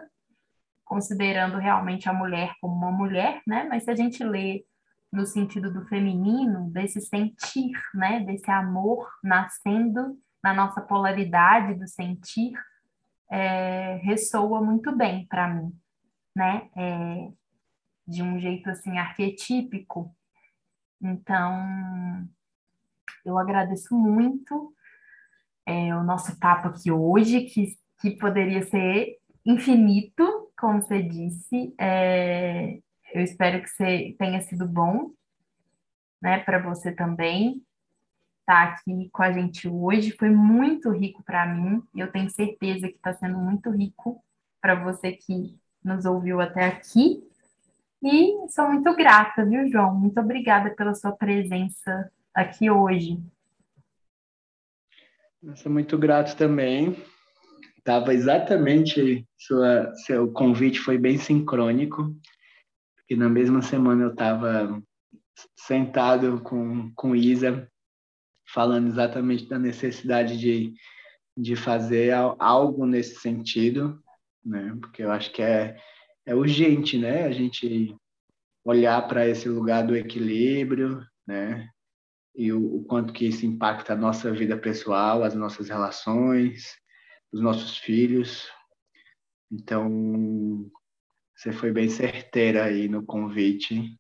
considerando 0.85 1.57
realmente 1.57 2.07
a 2.07 2.13
mulher 2.13 2.53
como 2.61 2.75
uma 2.75 2.91
mulher, 2.91 3.41
né? 3.47 3.65
Mas 3.67 3.83
se 3.83 3.91
a 3.91 3.95
gente 3.95 4.23
lê 4.23 4.63
no 5.11 5.25
sentido 5.25 5.73
do 5.73 5.85
feminino, 5.87 6.69
desse 6.69 7.01
sentir, 7.01 7.71
né? 7.95 8.19
Desse 8.19 8.49
amor 8.51 9.09
nascendo 9.23 10.19
na 10.43 10.53
nossa 10.53 10.79
polaridade 10.79 11.73
do 11.73 11.87
sentir, 11.87 12.53
é, 13.31 13.95
ressoa 14.03 14.61
muito 14.61 14.95
bem 14.95 15.25
para 15.25 15.47
mim, 15.47 15.75
né? 16.35 16.69
É, 16.77 17.31
de 18.07 18.21
um 18.21 18.39
jeito 18.39 18.69
assim 18.69 18.99
arquetípico. 18.99 20.15
Então, 21.01 22.27
eu 23.26 23.38
agradeço 23.38 23.95
muito 23.95 24.74
é, 25.65 25.95
o 25.95 26.03
nosso 26.03 26.38
papo 26.39 26.69
aqui 26.69 26.91
hoje, 26.91 27.41
que, 27.41 27.78
que 27.99 28.11
poderia 28.11 28.63
ser 28.63 29.17
infinito, 29.45 30.51
como 30.59 30.82
você 30.82 31.01
disse. 31.01 31.74
É, 31.80 32.80
eu 33.13 33.22
espero 33.22 33.61
que 33.61 33.69
você 33.69 34.15
tenha 34.17 34.41
sido 34.41 34.67
bom, 34.67 35.11
né, 36.22 36.39
para 36.39 36.59
você 36.59 36.91
também 36.91 37.63
estar 38.41 38.67
tá 38.67 38.74
aqui 38.74 39.09
com 39.11 39.24
a 39.24 39.32
gente 39.32 39.67
hoje. 39.67 40.15
Foi 40.17 40.30
muito 40.30 40.89
rico 40.91 41.24
para 41.24 41.45
mim 41.45 41.82
e 41.95 41.99
eu 41.99 42.11
tenho 42.11 42.30
certeza 42.30 42.88
que 42.88 42.95
está 42.95 43.13
sendo 43.13 43.38
muito 43.38 43.69
rico 43.69 44.24
para 44.59 44.76
você 44.76 45.11
que 45.11 45.57
nos 45.84 46.05
ouviu 46.05 46.39
até 46.39 46.65
aqui. 46.67 47.24
E 48.03 48.47
sou 48.49 48.67
muito 48.67 48.95
grata, 48.95 49.45
viu, 49.45 49.69
João? 49.69 49.93
Muito 49.93 50.19
obrigada 50.19 50.72
pela 50.72 50.95
sua 50.95 51.11
presença 51.11 52.11
aqui 52.34 52.69
hoje. 52.69 53.17
Eu 55.43 55.55
sou 55.55 55.71
muito 55.71 55.97
grato 55.97 56.36
também. 56.38 56.95
Tava 57.84 58.13
exatamente 58.13 59.27
sua 59.38 59.93
seu 59.95 60.32
convite 60.32 60.79
foi 60.79 60.97
bem 60.97 61.17
sincrônico, 61.17 62.15
porque 62.95 63.15
na 63.15 63.27
mesma 63.27 63.61
semana 63.61 64.03
eu 64.03 64.11
estava 64.11 64.82
sentado 65.57 66.41
com 66.41 66.91
com 66.93 67.15
Isa 67.15 67.67
falando 68.53 68.88
exatamente 68.88 69.47
da 69.47 69.57
necessidade 69.57 70.38
de 70.38 70.73
de 71.36 71.55
fazer 71.55 72.13
algo 72.38 72.86
nesse 72.86 73.15
sentido, 73.15 73.99
né? 74.45 74.77
Porque 74.79 75.01
eu 75.01 75.11
acho 75.11 75.32
que 75.32 75.41
é 75.41 75.75
é 76.23 76.36
urgente, 76.36 76.99
né? 76.99 77.23
A 77.25 77.32
gente 77.32 77.95
olhar 78.63 79.07
para 79.07 79.27
esse 79.27 79.49
lugar 79.49 79.86
do 79.86 79.95
equilíbrio, 79.95 81.03
né? 81.25 81.67
E 82.36 82.51
o, 82.51 82.77
o, 82.77 82.84
quanto 82.86 83.13
que 83.13 83.25
isso 83.25 83.45
impacta 83.45 83.93
a 83.93 83.97
nossa 83.97 84.32
vida 84.32 84.57
pessoal, 84.57 85.23
as 85.23 85.36
nossas 85.36 85.69
relações, 85.69 86.75
os 87.32 87.41
nossos 87.41 87.77
filhos. 87.77 88.49
Então, 89.51 90.69
você 91.36 91.51
foi 91.51 91.71
bem 91.71 91.89
certeira 91.89 92.65
aí 92.65 92.88
no 92.88 93.05
convite. 93.05 93.97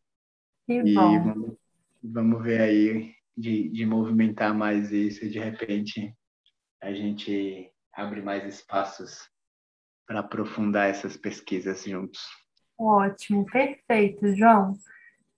Que 0.65 0.81
e 0.81 0.95
bom. 0.95 1.23
Vamos, 1.23 1.57
vamos 2.03 2.43
ver 2.43 2.61
aí 2.61 3.15
de, 3.35 3.69
de 3.69 3.85
movimentar 3.85 4.53
mais 4.53 4.91
isso, 4.91 5.27
de 5.29 5.39
repente 5.39 6.13
a 6.81 6.91
gente 6.93 7.71
abre 7.93 8.21
mais 8.21 8.45
espaços 8.45 9.29
para 10.07 10.19
aprofundar 10.19 10.89
essas 10.89 11.15
pesquisas 11.15 11.83
juntos. 11.83 12.21
Ótimo, 12.77 13.45
perfeito, 13.45 14.35
João. 14.35 14.75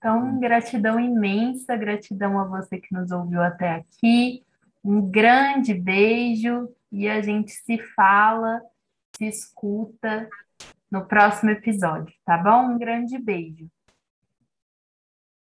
Então, 0.04 0.38
gratidão 0.38 1.00
imensa, 1.00 1.74
gratidão 1.74 2.38
a 2.38 2.44
você 2.44 2.78
que 2.78 2.92
nos 2.92 3.10
ouviu 3.10 3.40
até 3.40 3.76
aqui. 3.76 4.44
Um 4.84 5.00
grande 5.00 5.72
beijo 5.72 6.68
e 6.92 7.08
a 7.08 7.22
gente 7.22 7.52
se 7.52 7.78
fala, 7.96 8.60
se 9.16 9.24
escuta 9.24 10.28
no 10.90 11.06
próximo 11.06 11.52
episódio, 11.52 12.14
tá 12.22 12.36
bom? 12.36 12.74
Um 12.74 12.78
grande 12.78 13.16
beijo. 13.16 13.66